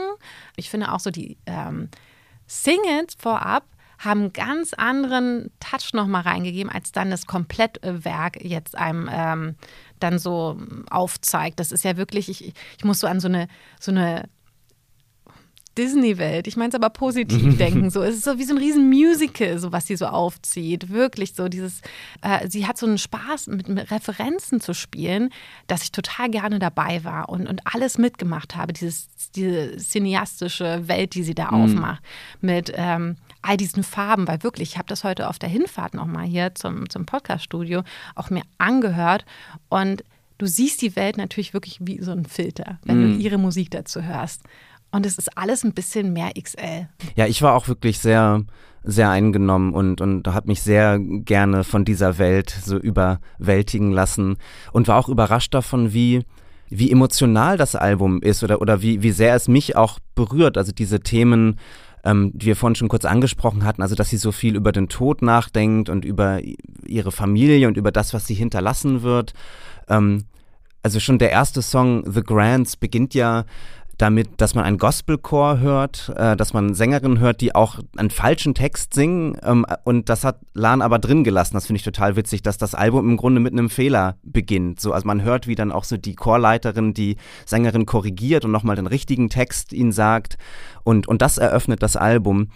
Ich 0.56 0.70
finde 0.70 0.94
auch 0.94 1.00
so 1.00 1.12
die 1.12 1.38
ähm, 1.46 1.90
Singles 2.48 3.16
vorab 3.18 3.66
haben 4.00 4.22
einen 4.22 4.34
ganz 4.34 4.74
anderen 4.74 5.52
Touch 5.60 5.94
nochmal 5.94 6.22
reingegeben, 6.22 6.72
als 6.72 6.92
dann 6.92 7.10
das 7.10 7.26
Komplettwerk 7.26 8.44
jetzt 8.44 8.78
einem 8.78 9.10
ähm, 9.12 9.56
dann 10.00 10.20
so 10.20 10.58
aufzeigt. 10.90 11.60
Das 11.60 11.72
ist 11.72 11.84
ja 11.84 11.98
wirklich, 11.98 12.30
ich, 12.30 12.54
ich 12.78 12.84
muss 12.84 13.00
so 13.00 13.08
an 13.08 13.20
so 13.20 13.28
eine, 13.28 13.48
so 13.80 13.92
eine 13.92 14.30
Disney-Welt. 15.78 16.48
Ich 16.48 16.58
meine 16.58 16.70
es 16.70 16.76
aber 16.76 16.90
positiv 16.90 17.58
denken. 17.58 17.90
So, 17.90 18.02
es 18.02 18.16
ist 18.16 18.24
so 18.26 18.38
wie 18.38 18.44
so 18.44 18.54
ein 18.54 18.58
riesen 18.58 18.90
Musical, 18.90 19.60
so 19.60 19.72
was 19.72 19.88
sie 19.88 19.96
so 19.96 20.08
aufzieht. 20.08 20.90
Wirklich 20.90 21.34
so 21.34 21.48
dieses, 21.48 21.82
äh, 22.22 22.50
sie 22.50 22.68
hat 22.68 22.78
so 22.78 22.86
einen 22.86 22.98
Spaß 22.98 23.48
mit, 23.48 23.70
mit 23.70 23.92
Referenzen 23.92 24.60
zu 24.60 24.74
spielen, 24.74 25.30
dass 25.68 25.84
ich 25.84 25.92
total 25.92 26.30
gerne 26.30 26.60
dabei 26.60 27.04
war 27.04 27.30
und, 27.30 27.48
und 27.48 27.62
alles 27.66 27.98
mitgemacht 27.98 28.56
habe. 28.56 28.74
Dieses, 28.74 29.08
diese 29.36 29.78
cineastische 29.78 30.88
Welt, 30.88 31.14
die 31.14 31.24
sie 31.24 31.36
da 31.36 31.50
aufmacht. 31.50 32.04
Mit 32.42 32.72
ähm, 32.76 33.18
all 33.48 33.58
diesen 33.58 33.84
Farben, 33.84 34.28
weil 34.28 34.44
wirklich, 34.44 34.72
ich 34.74 34.78
habe 34.78 34.88
das 34.88 35.04
heute 35.04 35.30
auf 35.30 35.40
der 35.40 35.50
Hinfahrt 35.50 35.94
nochmal 35.94 36.26
hier 36.26 36.54
zum, 36.56 36.90
zum 36.90 37.06
Podcast-Studio 37.06 37.84
auch 38.16 38.30
mir 38.30 38.44
angehört 38.58 39.26
und 39.70 40.04
du 40.38 40.46
siehst 40.46 40.82
die 40.82 40.96
Welt 40.96 41.18
natürlich 41.18 41.54
wirklich 41.54 41.80
wie 41.82 42.02
so 42.02 42.12
ein 42.12 42.26
Filter, 42.26 42.80
wenn 42.84 43.02
du 43.02 43.18
ihre 43.18 43.38
Musik 43.38 43.72
dazu 43.72 44.04
hörst. 44.04 44.42
Und 44.92 45.06
es 45.06 45.18
ist 45.18 45.38
alles 45.38 45.64
ein 45.64 45.74
bisschen 45.74 46.14
mehr 46.14 46.32
XL. 46.40 46.88
Ja, 47.16 47.26
ich 47.26 47.42
war 47.42 47.56
auch 47.56 47.68
wirklich 47.68 48.00
sehr, 48.00 48.44
sehr 48.84 49.10
eingenommen 49.10 49.74
und, 49.74 50.00
und 50.00 50.28
habe 50.28 50.48
mich 50.48 50.62
sehr 50.62 51.00
gerne 51.00 51.64
von 51.64 51.86
dieser 51.86 52.18
Welt 52.18 52.50
so 52.50 52.78
überwältigen 52.78 53.92
lassen 53.92 54.38
und 54.72 54.88
war 54.88 54.98
auch 54.98 55.10
überrascht 55.10 55.54
davon, 55.54 55.94
wie, 55.94 56.24
wie 56.70 56.92
emotional 56.92 57.58
das 57.58 57.76
Album 57.76 58.22
ist 58.22 58.44
oder, 58.44 58.62
oder 58.62 58.82
wie, 58.82 59.02
wie 59.04 59.12
sehr 59.12 59.36
es 59.36 59.48
mich 59.48 59.76
auch 59.76 60.00
berührt. 60.16 60.58
Also 60.58 60.72
diese 60.72 61.02
Themen, 61.02 61.60
ähm, 62.08 62.32
die 62.34 62.46
wir 62.46 62.56
vorhin 62.56 62.76
schon 62.76 62.88
kurz 62.88 63.04
angesprochen 63.04 63.65
hatten, 63.65 63.82
also 63.82 63.93
dass 63.93 64.10
sie 64.10 64.17
so 64.17 64.32
viel 64.32 64.56
über 64.56 64.72
den 64.72 64.88
Tod 64.88 65.22
nachdenkt 65.22 65.89
und 65.89 66.06
über 66.06 66.39
ihre 66.86 67.12
Familie 67.12 67.67
und 67.67 67.76
über 67.76 67.91
das, 67.91 68.13
was 68.13 68.26
sie 68.26 68.34
hinterlassen 68.34 69.02
wird. 69.02 69.34
Ähm, 69.89 70.24
also 70.84 71.02
schon 71.02 71.20
der 71.20 71.32
erste 71.32 71.62
Song, 71.62 72.10
The 72.10 72.24
Grants, 72.24 72.78
beginnt 72.78 73.13
ja 73.13 73.43
damit, 73.98 74.30
dass 74.38 74.54
man 74.54 74.64
einen 74.64 74.78
Gospelchor 74.78 75.60
hört, 75.60 76.14
äh, 76.16 76.36
dass 76.36 76.54
man 76.54 76.76
Sängerinnen 76.76 77.20
hört, 77.20 77.42
die 77.42 77.56
auch 77.56 77.80
einen 77.98 78.12
falschen 78.12 78.54
Text 78.54 78.94
singen. 78.94 79.38
Ähm, 79.44 79.66
und 79.84 80.10
das 80.10 80.24
hat 80.24 80.40
Lan 80.54 80.82
aber 80.82 81.00
drin 81.00 81.24
gelassen. 81.24 81.56
Das 81.56 81.66
finde 81.66 81.78
ich 81.78 81.84
total 81.84 82.16
witzig, 82.16 82.44
dass 82.44 82.58
das 82.58 82.76
Album 82.76 83.10
im 83.10 83.18
Grunde 83.18 83.42
mit 83.42 83.54
einem 83.54 83.70
Fehler 83.70 84.18
beginnt. 84.24 84.80
So, 84.80 84.94
also 84.94 85.08
man 85.08 85.24
hört, 85.24 85.48
wie 85.48 85.56
dann 85.56 85.72
auch 85.72 85.84
so 85.84 85.98
die 85.98 86.16
Chorleiterin 86.16 86.94
die 86.94 87.18
Sängerin 87.46 87.86
korrigiert 87.86 88.46
und 88.46 88.52
nochmal 88.52 88.76
den 88.76 88.88
richtigen 88.88 89.30
Text 89.30 89.74
ihnen 89.74 89.92
sagt. 89.92 90.38
Und, 90.84 91.08
und 91.08 91.22
das 91.22 91.40
eröffnet 91.40 91.82
das 91.82 91.96
Album. 91.96 92.50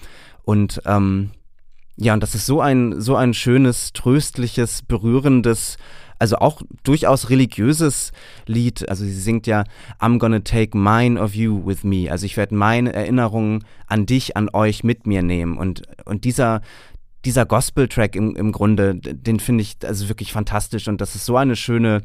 Und 0.43 0.81
ähm, 0.85 1.31
ja, 1.97 2.13
und 2.13 2.21
das 2.21 2.35
ist 2.35 2.45
so 2.45 2.61
ein, 2.61 2.99
so 3.01 3.15
ein 3.15 3.33
schönes, 3.33 3.93
tröstliches, 3.93 4.83
berührendes, 4.83 5.77
also 6.21 6.37
auch 6.37 6.61
durchaus 6.83 7.31
religiöses 7.31 8.11
Lied. 8.45 8.87
Also 8.87 9.03
sie 9.03 9.19
singt 9.19 9.47
ja, 9.47 9.63
I'm 9.99 10.19
gonna 10.19 10.41
take 10.41 10.77
mine 10.77 11.19
of 11.19 11.33
you 11.33 11.65
with 11.65 11.83
me. 11.83 12.11
Also 12.11 12.27
ich 12.27 12.37
werde 12.37 12.53
meine 12.53 12.93
Erinnerungen 12.93 13.65
an 13.87 14.05
dich, 14.05 14.37
an 14.37 14.47
euch 14.53 14.83
mit 14.83 15.07
mir 15.07 15.23
nehmen. 15.23 15.57
Und, 15.57 15.81
und 16.05 16.23
dieser, 16.23 16.61
dieser 17.25 17.47
Gospel-Track 17.47 18.15
im, 18.15 18.35
im 18.35 18.51
Grunde, 18.51 18.95
den 18.95 19.39
finde 19.39 19.63
ich 19.63 19.77
also 19.83 20.09
wirklich 20.09 20.31
fantastisch. 20.31 20.87
Und 20.87 21.01
das 21.01 21.15
ist 21.15 21.25
so 21.25 21.37
eine 21.37 21.55
schöne 21.55 22.03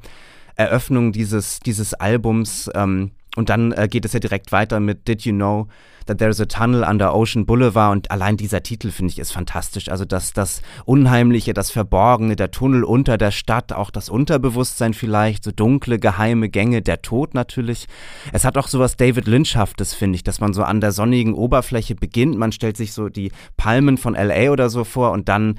Eröffnung 0.55 1.13
dieses, 1.13 1.61
dieses 1.61 1.93
Albums. 1.93 2.71
Ähm, 2.75 3.11
und 3.37 3.49
dann 3.49 3.73
äh, 3.73 3.89
geht 3.89 4.05
es 4.05 4.13
ja 4.13 4.21
direkt 4.21 4.51
weiter 4.51 4.81
mit 4.81 5.07
Did 5.07 5.23
You 5.23 5.33
Know 5.33 5.69
that 6.07 6.19
there's 6.19 6.41
a 6.41 6.47
tunnel 6.47 6.85
under 6.85 7.15
Ocean 7.15 7.47
Boulevard 7.47 7.93
und 7.93 8.11
allein 8.11 8.37
dieser 8.37 8.63
Titel 8.63 8.91
finde 8.91 9.13
ich 9.13 9.19
ist 9.19 9.33
fantastisch. 9.33 9.89
Also 9.89 10.05
das, 10.05 10.33
das 10.33 10.63
Unheimliche, 10.85 11.53
das 11.53 11.71
Verborgene, 11.71 12.37
der 12.37 12.51
Tunnel 12.51 12.85
unter 12.85 13.19
der 13.19 13.31
Stadt, 13.31 13.73
auch 13.73 13.91
das 13.91 14.09
Unterbewusstsein 14.09 14.95
vielleicht, 14.95 15.45
so 15.45 15.51
dunkle, 15.51 15.99
geheime 15.99 16.49
Gänge, 16.49 16.83
der 16.83 17.03
Tod 17.03 17.35
natürlich. 17.35 17.87
Es 18.33 18.45
hat 18.45 18.57
auch 18.57 18.69
sowas 18.69 18.97
David 18.97 19.27
Lynchhaftes, 19.27 19.95
finde 19.95 20.17
ich, 20.17 20.25
dass 20.25 20.41
man 20.41 20.55
so 20.55 20.63
an 20.63 20.81
der 20.81 20.93
sonnigen 20.93 21.35
Oberfläche 21.35 21.95
beginnt. 21.95 22.39
Man 22.39 22.53
stellt 22.53 22.77
sich 22.77 22.93
so 22.93 23.09
die 23.09 23.33
Palmen 23.57 23.99
von 23.99 24.15
LA 24.15 24.51
oder 24.51 24.71
so 24.71 24.85
vor 24.85 25.11
und 25.11 25.29
dann 25.29 25.59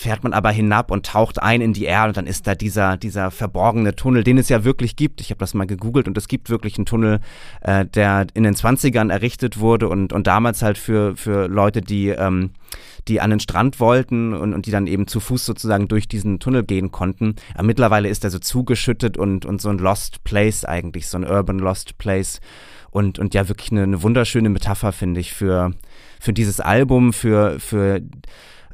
fährt 0.00 0.24
man 0.24 0.32
aber 0.32 0.50
hinab 0.50 0.90
und 0.90 1.04
taucht 1.04 1.42
ein 1.42 1.60
in 1.60 1.74
die 1.74 1.84
Erde 1.84 2.08
und 2.08 2.16
dann 2.16 2.26
ist 2.26 2.46
da 2.46 2.54
dieser, 2.54 2.96
dieser 2.96 3.30
verborgene 3.30 3.94
Tunnel, 3.94 4.24
den 4.24 4.38
es 4.38 4.48
ja 4.48 4.64
wirklich 4.64 4.96
gibt. 4.96 5.20
Ich 5.20 5.28
habe 5.28 5.40
das 5.40 5.52
mal 5.52 5.66
gegoogelt 5.66 6.08
und 6.08 6.16
es 6.16 6.26
gibt 6.26 6.48
wirklich 6.48 6.78
einen 6.78 6.86
Tunnel, 6.86 7.20
äh, 7.60 7.84
der 7.84 8.26
in 8.32 8.44
den 8.44 8.54
20ern 8.54 9.12
errichtet 9.12 9.60
wurde 9.60 9.90
und, 9.90 10.14
und 10.14 10.26
damals 10.26 10.62
halt 10.62 10.78
für, 10.78 11.16
für 11.16 11.48
Leute, 11.48 11.82
die, 11.82 12.08
ähm, 12.08 12.52
die 13.08 13.20
an 13.20 13.28
den 13.28 13.40
Strand 13.40 13.78
wollten 13.78 14.32
und, 14.32 14.54
und 14.54 14.64
die 14.64 14.70
dann 14.70 14.86
eben 14.86 15.06
zu 15.06 15.20
Fuß 15.20 15.44
sozusagen 15.44 15.86
durch 15.86 16.08
diesen 16.08 16.40
Tunnel 16.40 16.64
gehen 16.64 16.90
konnten. 16.90 17.34
Aber 17.52 17.64
mittlerweile 17.64 18.08
ist 18.08 18.24
er 18.24 18.30
so 18.30 18.38
zugeschüttet 18.38 19.18
und, 19.18 19.44
und 19.44 19.60
so 19.60 19.68
ein 19.68 19.78
Lost 19.78 20.24
Place 20.24 20.64
eigentlich, 20.64 21.08
so 21.08 21.18
ein 21.18 21.26
Urban 21.26 21.58
Lost 21.58 21.98
Place. 21.98 22.40
Und, 22.90 23.18
und 23.18 23.34
ja, 23.34 23.48
wirklich 23.48 23.70
eine, 23.70 23.82
eine 23.82 24.02
wunderschöne 24.02 24.48
Metapher, 24.48 24.92
finde 24.92 25.20
ich, 25.20 25.34
für, 25.34 25.72
für 26.18 26.32
dieses 26.32 26.58
Album, 26.58 27.12
für, 27.12 27.60
für 27.60 28.00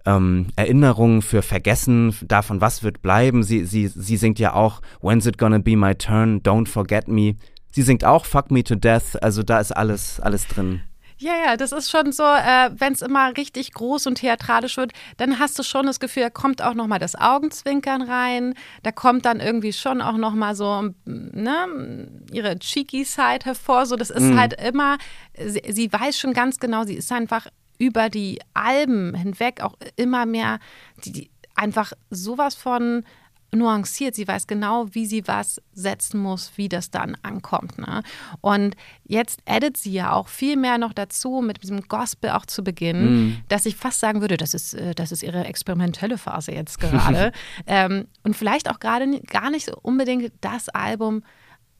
ähm, 0.06 0.46
Erinnerungen 0.56 1.20
für 1.20 1.42
Vergessen, 1.42 2.16
davon, 2.22 2.60
was 2.60 2.82
wird 2.82 3.02
bleiben. 3.02 3.42
Sie, 3.42 3.64
sie, 3.64 3.88
sie 3.88 4.16
singt 4.16 4.38
ja 4.38 4.54
auch 4.54 4.80
When's 5.02 5.26
it 5.26 5.36
gonna 5.36 5.58
be 5.58 5.76
my 5.76 5.94
turn, 5.94 6.40
Don't 6.42 6.68
forget 6.68 7.08
me. 7.08 7.34
Sie 7.70 7.82
singt 7.82 8.04
auch 8.04 8.24
Fuck 8.24 8.50
me 8.50 8.64
to 8.64 8.74
death, 8.74 9.22
also 9.22 9.42
da 9.42 9.60
ist 9.60 9.72
alles, 9.72 10.20
alles 10.20 10.46
drin. 10.46 10.80
Ja, 11.18 11.32
ja, 11.42 11.56
das 11.56 11.72
ist 11.72 11.90
schon 11.90 12.12
so, 12.12 12.24
äh, 12.24 12.70
wenn 12.76 12.92
es 12.92 13.00
immer 13.00 13.34
richtig 13.38 13.72
groß 13.72 14.06
und 14.06 14.16
theatralisch 14.16 14.76
wird, 14.76 14.92
dann 15.16 15.38
hast 15.38 15.58
du 15.58 15.62
schon 15.62 15.86
das 15.86 15.98
Gefühl, 15.98 16.24
da 16.24 16.30
kommt 16.30 16.60
auch 16.60 16.74
noch 16.74 16.86
mal 16.86 16.98
das 16.98 17.14
Augenzwinkern 17.14 18.02
rein, 18.02 18.52
da 18.82 18.92
kommt 18.92 19.24
dann 19.24 19.40
irgendwie 19.40 19.72
schon 19.72 20.02
auch 20.02 20.18
noch 20.18 20.34
mal 20.34 20.54
so 20.54 20.90
ne, 21.06 22.08
ihre 22.30 22.58
cheeky 22.58 23.04
Side 23.04 23.44
hervor, 23.44 23.86
so 23.86 23.96
das 23.96 24.10
ist 24.10 24.24
mm. 24.24 24.38
halt 24.38 24.60
immer, 24.60 24.98
sie, 25.42 25.62
sie 25.70 25.90
weiß 25.90 26.18
schon 26.18 26.34
ganz 26.34 26.58
genau, 26.58 26.84
sie 26.84 26.96
ist 26.96 27.10
einfach 27.10 27.46
über 27.78 28.08
die 28.08 28.40
Alben 28.54 29.14
hinweg 29.14 29.60
auch 29.60 29.74
immer 29.96 30.26
mehr 30.26 30.58
die, 31.04 31.12
die 31.12 31.30
einfach 31.54 31.92
sowas 32.10 32.54
von 32.54 33.04
nuanciert. 33.52 34.14
Sie 34.14 34.26
weiß 34.26 34.46
genau, 34.46 34.86
wie 34.92 35.06
sie 35.06 35.26
was 35.26 35.60
setzen 35.72 36.20
muss, 36.20 36.52
wie 36.56 36.68
das 36.68 36.90
dann 36.90 37.16
ankommt. 37.22 37.78
Ne? 37.78 38.02
Und 38.40 38.76
jetzt 39.04 39.40
addet 39.46 39.76
sie 39.76 39.92
ja 39.92 40.12
auch 40.12 40.28
viel 40.28 40.56
mehr 40.56 40.78
noch 40.78 40.92
dazu, 40.92 41.40
mit 41.40 41.62
diesem 41.62 41.82
Gospel 41.82 42.30
auch 42.30 42.46
zu 42.46 42.62
beginnen, 42.62 43.28
mm. 43.28 43.36
dass 43.48 43.66
ich 43.66 43.76
fast 43.76 44.00
sagen 44.00 44.20
würde, 44.20 44.36
das 44.36 44.54
ist, 44.54 44.74
äh, 44.74 44.94
das 44.94 45.12
ist 45.12 45.22
ihre 45.22 45.44
experimentelle 45.44 46.18
Phase 46.18 46.52
jetzt 46.52 46.78
gerade. 46.78 47.32
ähm, 47.66 48.06
und 48.22 48.36
vielleicht 48.36 48.70
auch 48.70 48.80
gerade 48.80 49.20
gar 49.22 49.50
nicht 49.50 49.66
so 49.66 49.76
unbedingt 49.80 50.32
das 50.40 50.68
Album, 50.68 51.22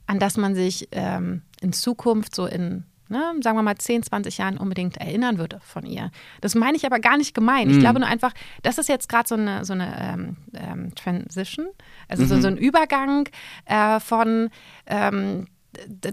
an 0.05 0.19
das 0.19 0.37
man 0.37 0.55
sich 0.55 0.87
ähm, 0.91 1.43
in 1.61 1.73
Zukunft 1.73 2.33
so 2.33 2.45
in 2.45 2.85
ne, 3.09 3.33
sagen 3.41 3.57
wir 3.57 3.63
mal 3.63 3.77
10, 3.77 4.03
20 4.03 4.37
Jahren 4.37 4.57
unbedingt 4.57 4.97
erinnern 4.97 5.37
würde 5.37 5.59
von 5.61 5.85
ihr. 5.85 6.11
Das 6.41 6.55
meine 6.55 6.77
ich 6.77 6.85
aber 6.85 6.99
gar 6.99 7.17
nicht 7.17 7.33
gemein. 7.33 7.67
Mhm. 7.67 7.73
Ich 7.73 7.79
glaube 7.79 7.99
nur 7.99 8.09
einfach, 8.09 8.33
das 8.63 8.77
ist 8.77 8.89
jetzt 8.89 9.09
gerade 9.09 9.27
so 9.27 9.35
eine, 9.35 9.65
so 9.65 9.73
eine 9.73 9.95
ähm, 9.99 10.37
ähm, 10.53 10.95
Transition, 10.95 11.67
also 12.07 12.23
mhm. 12.23 12.27
so, 12.27 12.41
so, 12.41 12.47
ein 12.47 12.57
Übergang 12.57 13.29
äh, 13.65 13.99
von 13.99 14.49
ähm, 14.87 15.47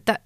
da, 0.04 0.16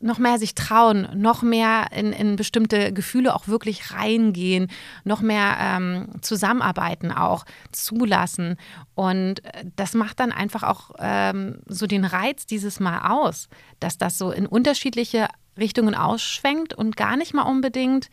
noch 0.00 0.18
mehr 0.18 0.38
sich 0.38 0.54
trauen, 0.54 1.08
noch 1.14 1.42
mehr 1.42 1.88
in, 1.92 2.12
in, 2.12 2.36
bestimmte 2.36 2.92
Gefühle 2.92 3.34
auch 3.34 3.48
wirklich 3.48 3.92
reingehen, 3.92 4.68
noch 5.04 5.20
mehr 5.20 5.56
ähm, 5.60 6.08
zusammenarbeiten 6.22 7.12
auch, 7.12 7.44
zulassen. 7.70 8.56
Und 8.94 9.44
äh, 9.44 9.64
das 9.76 9.94
macht 9.94 10.20
dann 10.20 10.32
einfach 10.32 10.62
auch 10.62 10.92
ähm, 10.98 11.58
so 11.66 11.86
den 11.86 12.04
Reiz 12.04 12.46
dieses 12.46 12.80
Mal 12.80 13.10
aus, 13.10 13.48
dass 13.78 13.98
das 13.98 14.16
so 14.16 14.30
in 14.32 14.46
unterschiedliche 14.46 15.28
Richtungen 15.58 15.94
ausschwenkt 15.94 16.72
und 16.72 16.96
gar 16.96 17.16
nicht 17.16 17.34
mal 17.34 17.42
unbedingt 17.42 18.08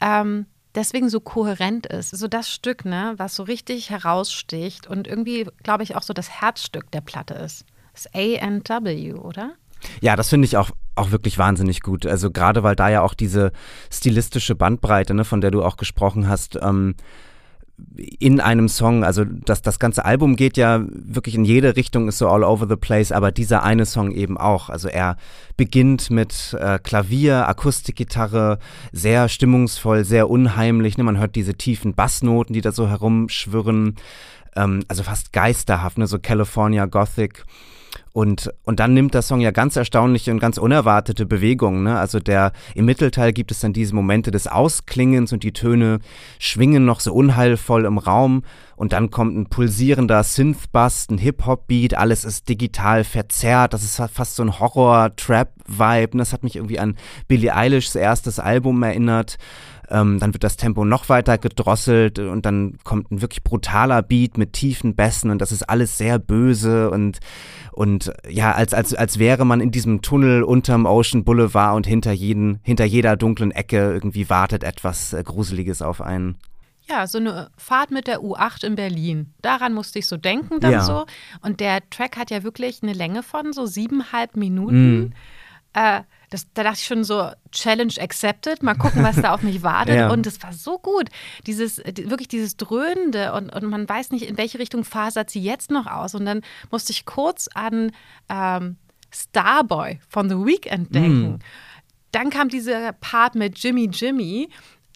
ähm, 0.00 0.46
deswegen 0.76 1.08
so 1.08 1.20
kohärent 1.20 1.86
ist. 1.86 2.10
So 2.10 2.28
das 2.28 2.50
Stück, 2.50 2.84
ne, 2.84 3.14
was 3.16 3.34
so 3.34 3.42
richtig 3.42 3.90
heraussticht 3.90 4.86
und 4.86 5.08
irgendwie, 5.08 5.48
glaube 5.62 5.82
ich, 5.82 5.96
auch 5.96 6.02
so 6.02 6.12
das 6.12 6.40
Herzstück 6.40 6.90
der 6.92 7.00
Platte 7.00 7.34
ist. 7.34 7.64
Das 7.92 8.06
ANW, 8.14 9.14
oder? 9.14 9.54
Ja, 10.00 10.16
das 10.16 10.28
finde 10.28 10.46
ich 10.46 10.56
auch, 10.56 10.70
auch 10.96 11.10
wirklich 11.10 11.38
wahnsinnig 11.38 11.80
gut. 11.80 12.06
Also 12.06 12.30
gerade 12.30 12.62
weil 12.62 12.76
da 12.76 12.88
ja 12.88 13.02
auch 13.02 13.14
diese 13.14 13.52
stilistische 13.90 14.54
Bandbreite, 14.54 15.14
ne, 15.14 15.24
von 15.24 15.40
der 15.40 15.50
du 15.50 15.62
auch 15.62 15.76
gesprochen 15.76 16.28
hast, 16.28 16.58
ähm, 16.60 16.94
in 18.18 18.40
einem 18.40 18.68
Song, 18.68 19.04
also 19.04 19.24
das, 19.24 19.60
das 19.60 19.78
ganze 19.78 20.04
Album 20.04 20.36
geht 20.36 20.56
ja 20.56 20.82
wirklich 20.88 21.34
in 21.34 21.44
jede 21.44 21.76
Richtung, 21.76 22.08
ist 22.08 22.18
so 22.18 22.28
all 22.28 22.42
over 22.42 22.66
the 22.66 22.76
place, 22.76 23.12
aber 23.12 23.32
dieser 23.32 23.62
eine 23.62 23.84
Song 23.84 24.12
eben 24.12 24.38
auch. 24.38 24.70
Also 24.70 24.88
er 24.88 25.16
beginnt 25.58 26.10
mit 26.10 26.56
äh, 26.58 26.78
Klavier, 26.78 27.46
Akustikgitarre, 27.48 28.58
sehr 28.92 29.28
stimmungsvoll, 29.28 30.04
sehr 30.04 30.30
unheimlich. 30.30 30.96
Ne? 30.96 31.04
Man 31.04 31.18
hört 31.18 31.36
diese 31.36 31.54
tiefen 31.54 31.94
Bassnoten, 31.94 32.54
die 32.54 32.62
da 32.62 32.72
so 32.72 32.88
herumschwirren, 32.88 33.96
ähm, 34.56 34.82
also 34.88 35.02
fast 35.02 35.34
geisterhaft, 35.34 35.98
ne? 35.98 36.06
so 36.06 36.18
California 36.18 36.86
Gothic. 36.86 37.44
Und, 38.12 38.50
und 38.64 38.80
dann 38.80 38.94
nimmt 38.94 39.14
der 39.14 39.22
Song 39.22 39.40
ja 39.40 39.50
ganz 39.50 39.76
erstaunliche 39.76 40.30
und 40.30 40.38
ganz 40.38 40.58
unerwartete 40.58 41.26
Bewegungen. 41.26 41.82
Ne? 41.82 41.98
Also 41.98 42.18
der 42.18 42.52
im 42.74 42.86
Mittelteil 42.86 43.32
gibt 43.32 43.50
es 43.50 43.60
dann 43.60 43.72
diese 43.72 43.94
Momente 43.94 44.30
des 44.30 44.46
Ausklingens 44.46 45.32
und 45.32 45.42
die 45.42 45.52
Töne 45.52 45.98
schwingen 46.38 46.84
noch 46.84 47.00
so 47.00 47.12
unheilvoll 47.12 47.84
im 47.84 47.98
Raum. 47.98 48.42
Und 48.76 48.92
dann 48.92 49.10
kommt 49.10 49.36
ein 49.36 49.46
pulsierender 49.46 50.22
Synth-Bass, 50.22 51.08
ein 51.10 51.18
Hip-Hop-Beat, 51.18 51.94
alles 51.94 52.24
ist 52.26 52.48
digital 52.48 53.04
verzerrt. 53.04 53.72
Das 53.72 53.82
ist 53.82 54.00
fast 54.12 54.36
so 54.36 54.42
ein 54.42 54.60
Horror-Trap-Vibe. 54.60 56.18
Das 56.18 56.34
hat 56.34 56.42
mich 56.42 56.56
irgendwie 56.56 56.78
an 56.78 56.96
Billie 57.26 57.54
Eilishs 57.54 57.94
erstes 57.94 58.38
Album 58.38 58.82
erinnert. 58.82 59.38
Ähm, 59.88 60.18
dann 60.18 60.32
wird 60.34 60.44
das 60.44 60.56
Tempo 60.56 60.84
noch 60.84 61.08
weiter 61.08 61.38
gedrosselt 61.38 62.18
und 62.18 62.44
dann 62.44 62.78
kommt 62.84 63.10
ein 63.10 63.20
wirklich 63.20 63.44
brutaler 63.44 64.02
Beat 64.02 64.36
mit 64.36 64.52
tiefen 64.52 64.96
Bässen 64.96 65.30
und 65.30 65.40
das 65.40 65.52
ist 65.52 65.62
alles 65.62 65.96
sehr 65.96 66.18
böse 66.18 66.90
und 66.90 67.20
und 67.76 68.10
ja, 68.26 68.52
als, 68.52 68.72
als, 68.72 68.94
als 68.94 69.18
wäre 69.18 69.44
man 69.44 69.60
in 69.60 69.70
diesem 69.70 70.00
Tunnel 70.00 70.42
unterm 70.42 70.86
Ocean 70.86 71.24
Boulevard 71.24 71.76
und 71.76 71.86
hinter, 71.86 72.10
jeden, 72.10 72.58
hinter 72.62 72.86
jeder 72.86 73.18
dunklen 73.18 73.50
Ecke 73.50 73.92
irgendwie 73.92 74.30
wartet 74.30 74.64
etwas 74.64 75.12
äh, 75.12 75.22
Gruseliges 75.22 75.82
auf 75.82 76.00
einen. 76.00 76.38
Ja, 76.88 77.06
so 77.06 77.18
eine 77.18 77.50
Fahrt 77.58 77.90
mit 77.90 78.06
der 78.06 78.20
U8 78.20 78.64
in 78.64 78.76
Berlin. 78.76 79.34
Daran 79.42 79.74
musste 79.74 79.98
ich 79.98 80.06
so 80.06 80.16
denken 80.16 80.60
dann 80.60 80.72
ja. 80.72 80.80
so. 80.80 81.04
Und 81.42 81.60
der 81.60 81.80
Track 81.90 82.16
hat 82.16 82.30
ja 82.30 82.44
wirklich 82.44 82.82
eine 82.82 82.94
Länge 82.94 83.22
von 83.22 83.52
so 83.52 83.66
siebeneinhalb 83.66 84.36
Minuten. 84.36 84.98
Mm. 84.98 85.12
Äh, 85.74 86.00
das, 86.30 86.46
da 86.54 86.64
dachte 86.64 86.78
ich 86.80 86.86
schon 86.86 87.04
so, 87.04 87.30
Challenge 87.52 87.92
accepted, 88.00 88.62
mal 88.62 88.74
gucken, 88.74 89.02
was 89.02 89.16
da 89.16 89.32
auf 89.32 89.42
mich 89.42 89.62
wartet. 89.62 89.94
ja. 89.96 90.10
Und 90.10 90.26
es 90.26 90.42
war 90.42 90.52
so 90.52 90.78
gut. 90.78 91.08
Dieses, 91.46 91.78
wirklich 91.78 92.28
dieses 92.28 92.56
Dröhnende 92.56 93.32
und, 93.32 93.54
und 93.54 93.66
man 93.66 93.88
weiß 93.88 94.10
nicht, 94.10 94.24
in 94.28 94.36
welche 94.36 94.58
Richtung 94.58 94.84
fasert 94.84 95.30
sie 95.30 95.40
jetzt 95.40 95.70
noch 95.70 95.86
aus. 95.86 96.14
Und 96.14 96.26
dann 96.26 96.42
musste 96.70 96.92
ich 96.92 97.04
kurz 97.04 97.48
an 97.54 97.92
ähm, 98.28 98.76
Starboy 99.12 100.00
von 100.08 100.28
The 100.28 100.36
Weeknd 100.36 100.94
denken. 100.94 101.32
Mm. 101.32 101.38
Dann 102.12 102.30
kam 102.30 102.48
dieser 102.48 102.92
Part 102.92 103.34
mit 103.34 103.58
Jimmy 103.58 103.88
Jimmy 103.92 104.48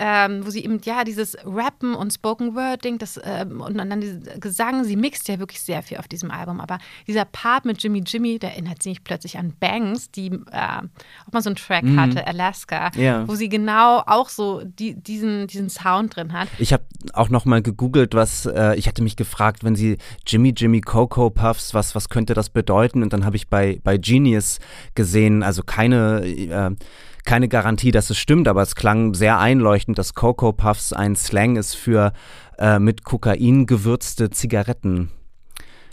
ähm, 0.02 0.46
wo 0.46 0.50
sie 0.50 0.64
eben 0.64 0.80
ja 0.82 1.04
dieses 1.04 1.36
Rappen 1.44 1.94
und 1.94 2.10
Spoken 2.10 2.54
Word 2.54 2.82
Ding, 2.82 2.96
das 2.96 3.20
ähm, 3.22 3.60
und 3.60 3.76
dann 3.76 4.00
dieser 4.00 4.38
Gesang, 4.38 4.82
sie 4.84 4.96
mixt 4.96 5.28
ja 5.28 5.38
wirklich 5.38 5.60
sehr 5.60 5.82
viel 5.82 5.98
auf 5.98 6.08
diesem 6.08 6.30
Album. 6.30 6.58
Aber 6.58 6.78
dieser 7.06 7.26
Part 7.26 7.66
mit 7.66 7.82
Jimmy 7.82 8.02
Jimmy, 8.06 8.38
der 8.38 8.52
erinnert 8.52 8.82
sich 8.82 9.04
plötzlich 9.04 9.36
an 9.36 9.52
Banks, 9.60 10.10
die 10.10 10.28
äh, 10.28 10.78
auch 11.26 11.32
mal 11.32 11.42
so 11.42 11.50
einen 11.50 11.56
Track 11.56 11.84
mhm. 11.84 12.00
hatte, 12.00 12.26
Alaska, 12.26 12.90
ja. 12.96 13.28
wo 13.28 13.34
sie 13.34 13.50
genau 13.50 13.98
auch 14.06 14.30
so 14.30 14.62
die, 14.64 14.94
diesen, 14.94 15.46
diesen 15.48 15.68
Sound 15.68 16.16
drin 16.16 16.32
hat. 16.32 16.48
Ich 16.58 16.72
habe 16.72 16.84
auch 17.12 17.28
noch 17.28 17.44
mal 17.44 17.60
gegoogelt, 17.60 18.14
was 18.14 18.46
äh, 18.46 18.76
ich 18.76 18.88
hatte 18.88 19.02
mich 19.02 19.16
gefragt, 19.16 19.64
wenn 19.64 19.76
sie 19.76 19.98
Jimmy 20.26 20.54
Jimmy 20.56 20.80
Coco 20.80 21.28
Puffs, 21.28 21.74
was 21.74 21.94
was 21.94 22.08
könnte 22.08 22.32
das 22.32 22.48
bedeuten? 22.48 23.02
Und 23.02 23.12
dann 23.12 23.26
habe 23.26 23.36
ich 23.36 23.48
bei 23.48 23.80
bei 23.84 23.98
Genius 23.98 24.60
gesehen, 24.94 25.42
also 25.42 25.62
keine 25.62 26.24
äh, 26.24 26.70
keine 27.24 27.48
Garantie, 27.48 27.90
dass 27.90 28.10
es 28.10 28.18
stimmt, 28.18 28.48
aber 28.48 28.62
es 28.62 28.74
klang 28.74 29.14
sehr 29.14 29.38
einleuchtend, 29.38 29.98
dass 29.98 30.14
Cocoa 30.14 30.52
Puffs 30.52 30.92
ein 30.92 31.16
Slang 31.16 31.56
ist 31.56 31.74
für 31.74 32.12
äh, 32.58 32.78
mit 32.78 33.04
Kokain 33.04 33.66
gewürzte 33.66 34.30
Zigaretten. 34.30 35.10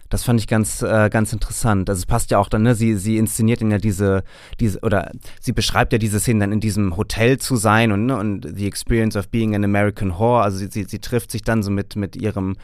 Das 0.09 0.23
fand 0.23 0.39
ich 0.39 0.47
ganz, 0.47 0.81
äh, 0.81 1.09
ganz 1.09 1.33
interessant. 1.33 1.89
Also 1.89 1.99
es 1.99 2.05
passt 2.05 2.31
ja 2.31 2.37
auch 2.37 2.47
dann, 2.47 2.63
ne? 2.63 2.75
Sie, 2.75 2.95
sie 2.95 3.17
inszeniert 3.17 3.61
ja 3.61 3.77
diese, 3.77 4.23
diese, 4.59 4.79
oder 4.79 5.11
sie 5.41 5.51
beschreibt 5.51 5.91
ja 5.91 5.99
diese 5.99 6.19
Szene 6.19 6.41
dann 6.41 6.53
in 6.53 6.59
diesem 6.61 6.95
Hotel 6.95 7.39
zu 7.39 7.57
sein 7.57 7.91
und, 7.91 8.05
ne, 8.05 8.17
und 8.17 8.47
the 8.55 8.67
experience 8.67 9.17
of 9.17 9.27
being 9.29 9.53
an 9.53 9.65
American 9.65 10.17
whore. 10.17 10.43
Also 10.43 10.59
sie, 10.59 10.67
sie, 10.67 10.85
sie 10.85 10.99
trifft 10.99 11.31
sich 11.31 11.41
dann 11.41 11.61
so 11.61 11.71
mit, 11.71 11.97
mit 11.97 12.15
ihrem, 12.15 12.55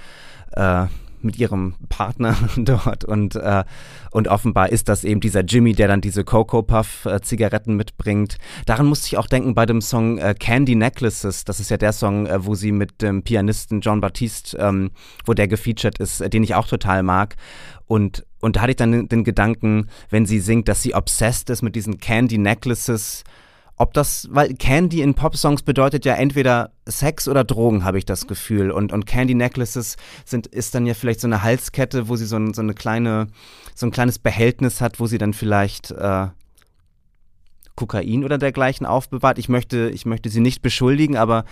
äh, 0.52 0.86
mit 1.24 1.38
ihrem 1.38 1.76
Partner 1.90 2.36
dort 2.58 3.06
und, 3.06 3.36
äh, 3.36 3.64
und 4.12 4.28
offenbar 4.28 4.70
ist 4.70 4.90
das 4.90 5.04
eben 5.04 5.20
dieser 5.20 5.42
Jimmy, 5.42 5.74
der 5.74 5.88
dann 5.88 6.02
diese 6.02 6.24
Cocoa 6.24 6.62
Puff 6.62 7.06
äh, 7.06 7.22
Zigaretten 7.22 7.76
mitbringt. 7.76 8.38
Daran 8.66 8.86
musste 8.86 9.08
ich 9.08 9.18
auch 9.18 9.28
denken 9.28 9.54
bei 9.54 9.66
dem 9.66 9.82
Song 9.82 10.18
äh, 10.18 10.36
Candy 10.38 10.76
Necklaces. 10.76 11.46
Das 11.46 11.60
ist 11.60 11.70
ja 11.70 11.78
der 11.78 11.94
Song, 11.94 12.28
äh, 12.28 12.46
wo 12.46 12.56
sie 12.56 12.72
mit 12.72 13.02
dem 13.02 13.24
Pianisten 13.24 13.82
John 13.82 14.02
Baptiste, 14.02 14.58
ähm, 14.58 14.92
wo 15.26 15.34
der 15.34 15.48
gefeatured 15.48 16.00
ist, 16.00 16.22
äh, 16.22 16.30
den 16.30 16.44
ich 16.44 16.56
auch 16.56 16.68
total 16.68 17.04
mag. 17.04 17.36
Und, 17.86 18.26
und 18.42 18.56
da 18.56 18.62
hatte 18.62 18.72
ich 18.72 18.78
dann 18.78 18.92
den, 18.92 19.10
den 19.10 19.24
Gedanken, 19.24 19.90
wenn 20.10 20.26
sie 20.26 20.40
singt, 20.40 20.68
dass 20.68 20.82
sie 20.82 20.96
obsessed 20.96 21.50
ist 21.50 21.62
mit 21.62 21.76
diesen 21.76 22.00
Candy 22.00 22.38
Necklaces, 22.38 23.24
ob 23.78 23.94
das, 23.94 24.28
weil 24.32 24.54
Candy 24.54 25.02
in 25.02 25.16
Popsongs 25.16 25.64
bedeutet 25.64 26.06
ja 26.06 26.14
entweder 26.14 26.72
Sex 26.86 27.28
oder 27.28 27.44
Drogen, 27.44 27.84
habe 27.84 27.98
ich 27.98 28.06
das 28.06 28.28
Gefühl. 28.28 28.72
Und, 28.72 28.94
und 28.94 29.06
Candy 29.06 29.34
Necklaces 29.34 29.98
sind, 30.26 30.48
ist 30.48 30.76
dann 30.76 30.86
ja 30.86 30.94
vielleicht 30.94 31.22
so 31.22 31.28
eine 31.28 31.42
Halskette, 31.42 32.08
wo 32.08 32.16
sie 32.16 32.26
so, 32.26 32.36
ein, 32.36 32.54
so 32.54 32.62
eine 32.62 32.74
kleine, 32.74 33.28
so 33.74 33.88
ein 33.88 33.92
kleines 33.92 34.20
Behältnis 34.20 34.80
hat, 34.80 35.00
wo 35.00 35.08
sie 35.08 35.18
dann 35.18 35.34
vielleicht 35.34 35.92
äh, 35.92 36.28
Kokain 37.76 38.24
oder 38.24 38.38
dergleichen 38.38 38.86
aufbewahrt. 38.86 39.40
Ich 39.40 39.50
möchte, 39.50 39.90
ich 39.90 40.06
möchte 40.06 40.30
sie 40.30 40.42
nicht 40.42 40.62
beschuldigen, 40.62 41.18
aber, 41.18 41.44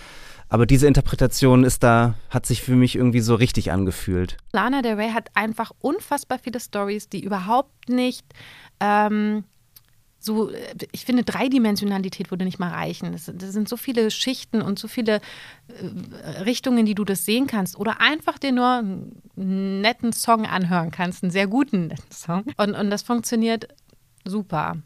aber 0.48 0.66
diese 0.66 0.86
Interpretation 0.86 1.64
ist 1.64 1.82
da, 1.82 2.14
hat 2.30 2.46
sich 2.46 2.62
für 2.62 2.76
mich 2.76 2.94
irgendwie 2.94 3.20
so 3.20 3.34
richtig 3.34 3.72
angefühlt. 3.72 4.36
Lana 4.52 4.82
Del 4.82 4.94
Rey 4.94 5.10
hat 5.10 5.30
einfach 5.34 5.72
unfassbar 5.80 6.38
viele 6.38 6.60
Stories, 6.60 7.08
die 7.08 7.24
überhaupt 7.24 7.88
nicht 7.88 8.24
ähm, 8.78 9.42
so, 10.24 10.50
äh, 10.50 10.74
ich 10.92 11.04
finde, 11.04 11.24
Dreidimensionalität 11.24 12.30
würde 12.30 12.44
nicht 12.44 12.58
mal 12.58 12.70
reichen. 12.70 13.12
Das, 13.12 13.30
das, 13.34 13.52
sind 13.52 13.68
so 13.68 13.76
viele 13.76 14.10
Schichten 14.10 14.62
und 14.62 14.78
so 14.78 14.88
viele 14.88 15.16
äh, 15.16 16.40
Richtungen, 16.42 16.86
die 16.86 16.94
du 16.94 17.04
das 17.04 17.24
sehen 17.24 17.46
kannst. 17.46 17.76
Oder 17.76 18.00
einfach 18.00 18.38
dir 18.38 18.52
nur 18.52 18.84
einen 19.36 19.80
netten 19.80 20.12
Song 20.12 20.46
anhören 20.46 20.90
kannst, 20.90 21.22
einen 21.22 21.32
sehr 21.32 21.46
guten 21.46 21.88
netten 21.88 22.12
Song. 22.12 22.44
Und, 22.56 22.74
und 22.74 22.90
das 22.90 23.02
funktioniert 23.02 23.68
super. 24.24 24.76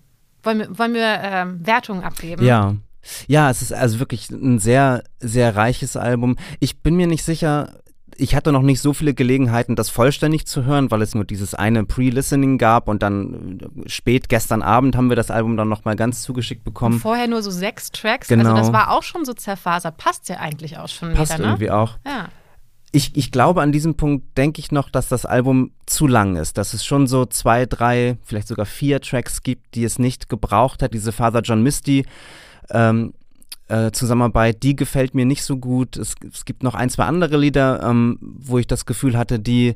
Wollen 0.42 0.59
wir, 0.59 0.79
wollen 0.79 0.94
wir 0.94 1.22
äh, 1.22 1.66
Wertungen 1.66 2.03
abgeben? 2.03 2.44
Ja. 2.44 2.75
Ja, 3.29 3.51
es 3.51 3.62
ist 3.62 3.72
also 3.72 4.01
wirklich 4.01 4.31
ein 4.31 4.59
sehr, 4.59 5.05
sehr 5.20 5.55
reiches 5.55 5.96
Album. 5.96 6.37
Ich 6.59 6.83
bin 6.83 6.96
mir 6.96 7.07
nicht 7.07 7.25
sicher, 7.25 7.81
ich 8.18 8.35
hatte 8.35 8.52
noch 8.52 8.62
nicht 8.62 8.81
so 8.81 8.92
viele 8.92 9.14
Gelegenheiten, 9.14 9.76
das 9.76 9.90
vollständig 9.90 10.46
zu 10.46 10.64
hören, 10.64 10.90
weil 10.90 11.02
es 11.02 11.14
nur 11.14 11.24
dieses 11.24 11.55
eine 11.55 11.85
Pre-Listening 11.85 12.59
gab 12.59 12.88
und 12.88 13.02
dann 13.02 13.61
äh, 13.61 13.88
spät 13.88 14.29
gestern 14.29 14.62
Abend 14.62 14.96
haben 14.96 15.09
wir 15.09 15.16
das 15.16 15.31
Album 15.31 15.57
dann 15.57 15.68
nochmal 15.68 15.96
ganz 15.96 16.22
zugeschickt 16.22 16.64
bekommen. 16.64 16.94
Und 16.94 17.00
vorher 17.00 17.29
nur 17.29 17.42
so 17.42 17.50
sechs 17.50 17.90
Tracks, 17.90 18.29
genau. 18.29 18.50
also 18.50 18.57
das 18.57 18.72
war 18.72 18.90
auch 18.90 19.02
schon 19.02 19.24
so 19.24 19.33
zerfasert. 19.33 19.96
Passt 19.96 20.29
ja 20.29 20.37
eigentlich 20.38 20.79
auch 20.79 20.88
schon 20.88 21.14
Passt 21.14 21.35
wieder, 21.35 21.44
ne? 21.44 21.48
irgendwie 21.52 21.70
auch. 21.70 21.98
Ja. 22.07 22.29
Ich, 22.92 23.16
ich 23.16 23.31
glaube, 23.31 23.62
an 23.62 23.72
diesem 23.72 23.96
Punkt 23.96 24.38
denke 24.38 24.61
ich 24.61 24.72
noch, 24.72 24.88
dass 24.88 25.09
das 25.09 25.26
Album 25.26 25.72
zu 25.85 26.07
lang 26.07 26.37
ist, 26.37 26.57
dass 26.57 26.72
es 26.72 26.85
schon 26.85 27.07
so 27.07 27.26
zwei, 27.26 27.66
drei, 27.66 28.16
vielleicht 28.22 28.48
sogar 28.48 28.64
vier 28.64 29.00
Tracks 29.00 29.42
gibt, 29.42 29.74
die 29.74 29.85
es 29.85 29.98
nicht 29.98 30.29
gebraucht 30.29 30.83
hat. 30.83 30.94
Diese 30.94 31.12
Father 31.12 31.40
John 31.40 31.62
Misty 31.62 32.07
ähm, 32.70 33.12
äh, 33.68 33.90
Zusammenarbeit, 33.90 34.62
die 34.62 34.76
gefällt 34.76 35.14
mir 35.14 35.26
nicht 35.26 35.42
so 35.42 35.57
gut. 35.57 35.96
Es, 35.96 36.14
es 36.33 36.44
gibt 36.44 36.62
noch 36.62 36.74
ein, 36.74 36.90
zwei 36.90 37.05
andere 37.05 37.37
Lieder, 37.37 37.83
ähm, 37.83 38.18
wo 38.20 38.59
ich 38.59 38.66
das 38.66 38.87
Gefühl 38.87 39.16
hatte, 39.16 39.38
die 39.38 39.74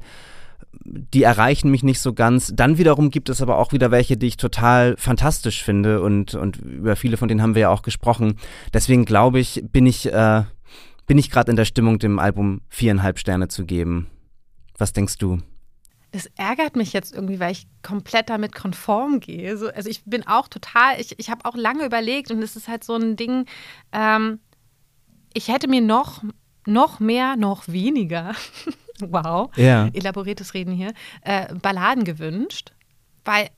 die 0.85 1.23
erreichen 1.23 1.71
mich 1.71 1.83
nicht 1.83 2.01
so 2.01 2.13
ganz. 2.13 2.53
Dann 2.55 2.79
wiederum 2.79 3.11
gibt 3.11 3.29
es 3.29 3.43
aber 3.43 3.59
auch 3.59 3.73
wieder 3.73 3.91
welche, 3.91 4.17
die 4.17 4.29
ich 4.29 4.37
total 4.37 4.97
fantastisch 4.97 5.65
finde 5.65 6.01
und, 6.01 6.35
und 6.35 6.59
über 6.59 6.97
viele 6.97 7.17
von 7.17 7.29
denen 7.29 7.43
haben 7.43 7.55
wir 7.55 7.63
ja 7.63 7.71
auch 7.71 7.83
gesprochen. 7.83 8.37
Deswegen 8.73 9.05
glaube 9.05 9.41
ich, 9.41 9.65
bin 9.73 9.87
ich, 9.87 10.13
äh, 10.13 10.45
bin 11.07 11.19
ich 11.19 11.31
gerade 11.31 11.51
in 11.51 11.57
der 11.57 11.65
Stimmung, 11.65 11.99
dem 11.99 12.19
Album 12.19 12.61
viereinhalb 12.69 13.19
Sterne 13.19 13.49
zu 13.49 13.65
geben. 13.65 14.07
Was 14.79 14.93
denkst 14.93 15.19
du? 15.19 15.39
Das 16.13 16.27
ärgert 16.37 16.77
mich 16.77 16.93
jetzt 16.93 17.15
irgendwie, 17.15 17.41
weil 17.41 17.53
ich 17.53 17.67
komplett 17.83 18.31
damit 18.31 18.55
konform 18.55 19.21
gehe. 19.21 19.57
So, 19.57 19.69
also 19.69 19.89
ich 19.89 20.03
bin 20.05 20.27
auch 20.27 20.49
total, 20.49 21.01
ich, 21.01 21.19
ich 21.19 21.31
habe 21.31 21.45
auch 21.45 21.57
lange 21.57 21.85
überlegt 21.85 22.31
und 22.31 22.43
es 22.43 22.57
ist 22.57 22.69
halt 22.69 22.85
so 22.85 22.97
ein 22.97 23.17
Ding, 23.17 23.47
ähm, 23.93 24.41
ich 25.33 25.49
hätte 25.49 25.69
mir 25.69 25.81
noch, 25.81 26.23
noch 26.67 27.01
mehr, 27.01 27.37
noch 27.37 27.69
weniger, 27.69 28.35
wow, 29.01 29.51
ja. 29.57 29.89
elaboriertes 29.93 30.55
Reden 30.55 30.73
hier, 30.73 30.93
äh, 31.23 31.55
Balladen 31.55 32.05
gewünscht, 32.05 32.73
weil 33.25 33.49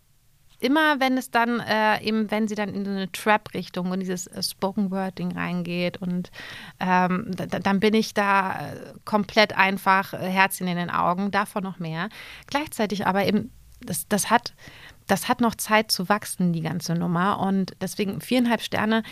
immer 0.62 1.00
wenn 1.00 1.18
es 1.18 1.30
dann 1.30 1.60
äh, 1.60 2.02
eben, 2.02 2.30
wenn 2.30 2.48
sie 2.48 2.54
dann 2.54 2.74
in 2.74 2.84
so 2.84 2.90
eine 2.90 3.10
Trap-Richtung 3.10 3.90
und 3.90 4.00
dieses 4.00 4.26
äh, 4.26 4.42
Spoken 4.42 4.90
Word-Ding 4.90 5.32
reingeht 5.32 5.96
und 5.98 6.30
ähm, 6.80 7.30
dann 7.36 7.80
bin 7.80 7.94
ich 7.94 8.14
da 8.14 8.52
äh, 8.52 8.76
komplett 9.04 9.56
einfach 9.56 10.12
äh, 10.14 10.18
Herzchen 10.18 10.68
in 10.68 10.76
den 10.76 10.90
Augen, 10.90 11.30
davon 11.30 11.62
noch 11.62 11.78
mehr. 11.78 12.08
Gleichzeitig 12.46 13.06
aber 13.06 13.26
eben, 13.26 13.50
das, 13.80 14.06
das 14.08 14.30
hat, 14.30 14.54
das 15.06 15.28
hat 15.28 15.40
noch 15.40 15.54
Zeit 15.56 15.90
zu 15.90 16.08
wachsen, 16.08 16.52
die 16.52 16.62
ganze 16.62 16.94
Nummer. 16.94 17.40
Und 17.40 17.74
deswegen 17.80 18.20
viereinhalb 18.20 18.62
Sterne, 18.62 19.02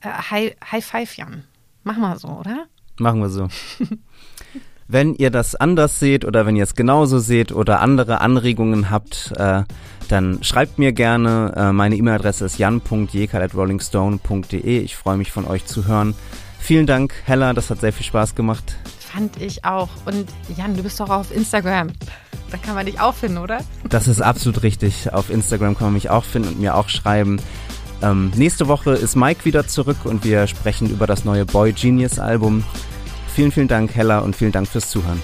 äh, 0.00 0.08
High, 0.08 0.56
High 0.70 0.84
Five, 0.84 1.16
Jan. 1.16 1.44
Machen 1.84 2.02
wir 2.02 2.18
so, 2.18 2.28
oder? 2.28 2.66
Machen 2.98 3.20
wir 3.20 3.30
so. 3.30 3.48
Wenn 4.90 5.14
ihr 5.14 5.30
das 5.30 5.54
anders 5.54 6.00
seht 6.00 6.24
oder 6.24 6.46
wenn 6.46 6.56
ihr 6.56 6.64
es 6.64 6.74
genauso 6.74 7.18
seht 7.18 7.52
oder 7.52 7.80
andere 7.80 8.22
Anregungen 8.22 8.88
habt, 8.90 9.34
äh, 9.36 9.64
dann 10.08 10.42
schreibt 10.42 10.78
mir 10.78 10.92
gerne. 10.92 11.52
Äh, 11.54 11.72
meine 11.72 11.96
E-Mail-Adresse 11.96 12.46
ist 12.46 12.56
jan.jekal.rollingstone.de. 12.56 14.80
Ich 14.80 14.96
freue 14.96 15.18
mich 15.18 15.30
von 15.30 15.46
euch 15.46 15.66
zu 15.66 15.86
hören. 15.86 16.14
Vielen 16.58 16.86
Dank, 16.86 17.12
Hella, 17.26 17.52
das 17.52 17.68
hat 17.68 17.80
sehr 17.80 17.92
viel 17.92 18.06
Spaß 18.06 18.34
gemacht. 18.34 18.76
Fand 18.98 19.36
ich 19.42 19.62
auch. 19.62 19.90
Und 20.06 20.24
Jan, 20.56 20.74
du 20.74 20.82
bist 20.82 20.98
doch 21.00 21.10
auf 21.10 21.36
Instagram. 21.36 21.88
Da 22.50 22.56
kann 22.56 22.74
man 22.74 22.86
dich 22.86 22.98
auch 22.98 23.14
finden, 23.14 23.36
oder? 23.36 23.58
Das 23.90 24.08
ist 24.08 24.22
absolut 24.22 24.62
richtig. 24.62 25.12
Auf 25.12 25.28
Instagram 25.28 25.76
kann 25.76 25.88
man 25.88 25.94
mich 25.94 26.08
auch 26.08 26.24
finden 26.24 26.48
und 26.48 26.60
mir 26.60 26.74
auch 26.74 26.88
schreiben. 26.88 27.42
Ähm, 28.00 28.30
nächste 28.36 28.68
Woche 28.68 28.92
ist 28.92 29.16
Mike 29.16 29.44
wieder 29.44 29.66
zurück 29.66 29.98
und 30.04 30.24
wir 30.24 30.46
sprechen 30.46 30.88
über 30.88 31.06
das 31.06 31.26
neue 31.26 31.44
Boy 31.44 31.74
Genius 31.74 32.18
Album. 32.18 32.64
Vielen, 33.38 33.52
vielen 33.52 33.68
Dank, 33.68 33.94
Hella, 33.94 34.18
und 34.18 34.34
vielen 34.34 34.50
Dank 34.50 34.66
fürs 34.66 34.90
Zuhören. 34.90 35.22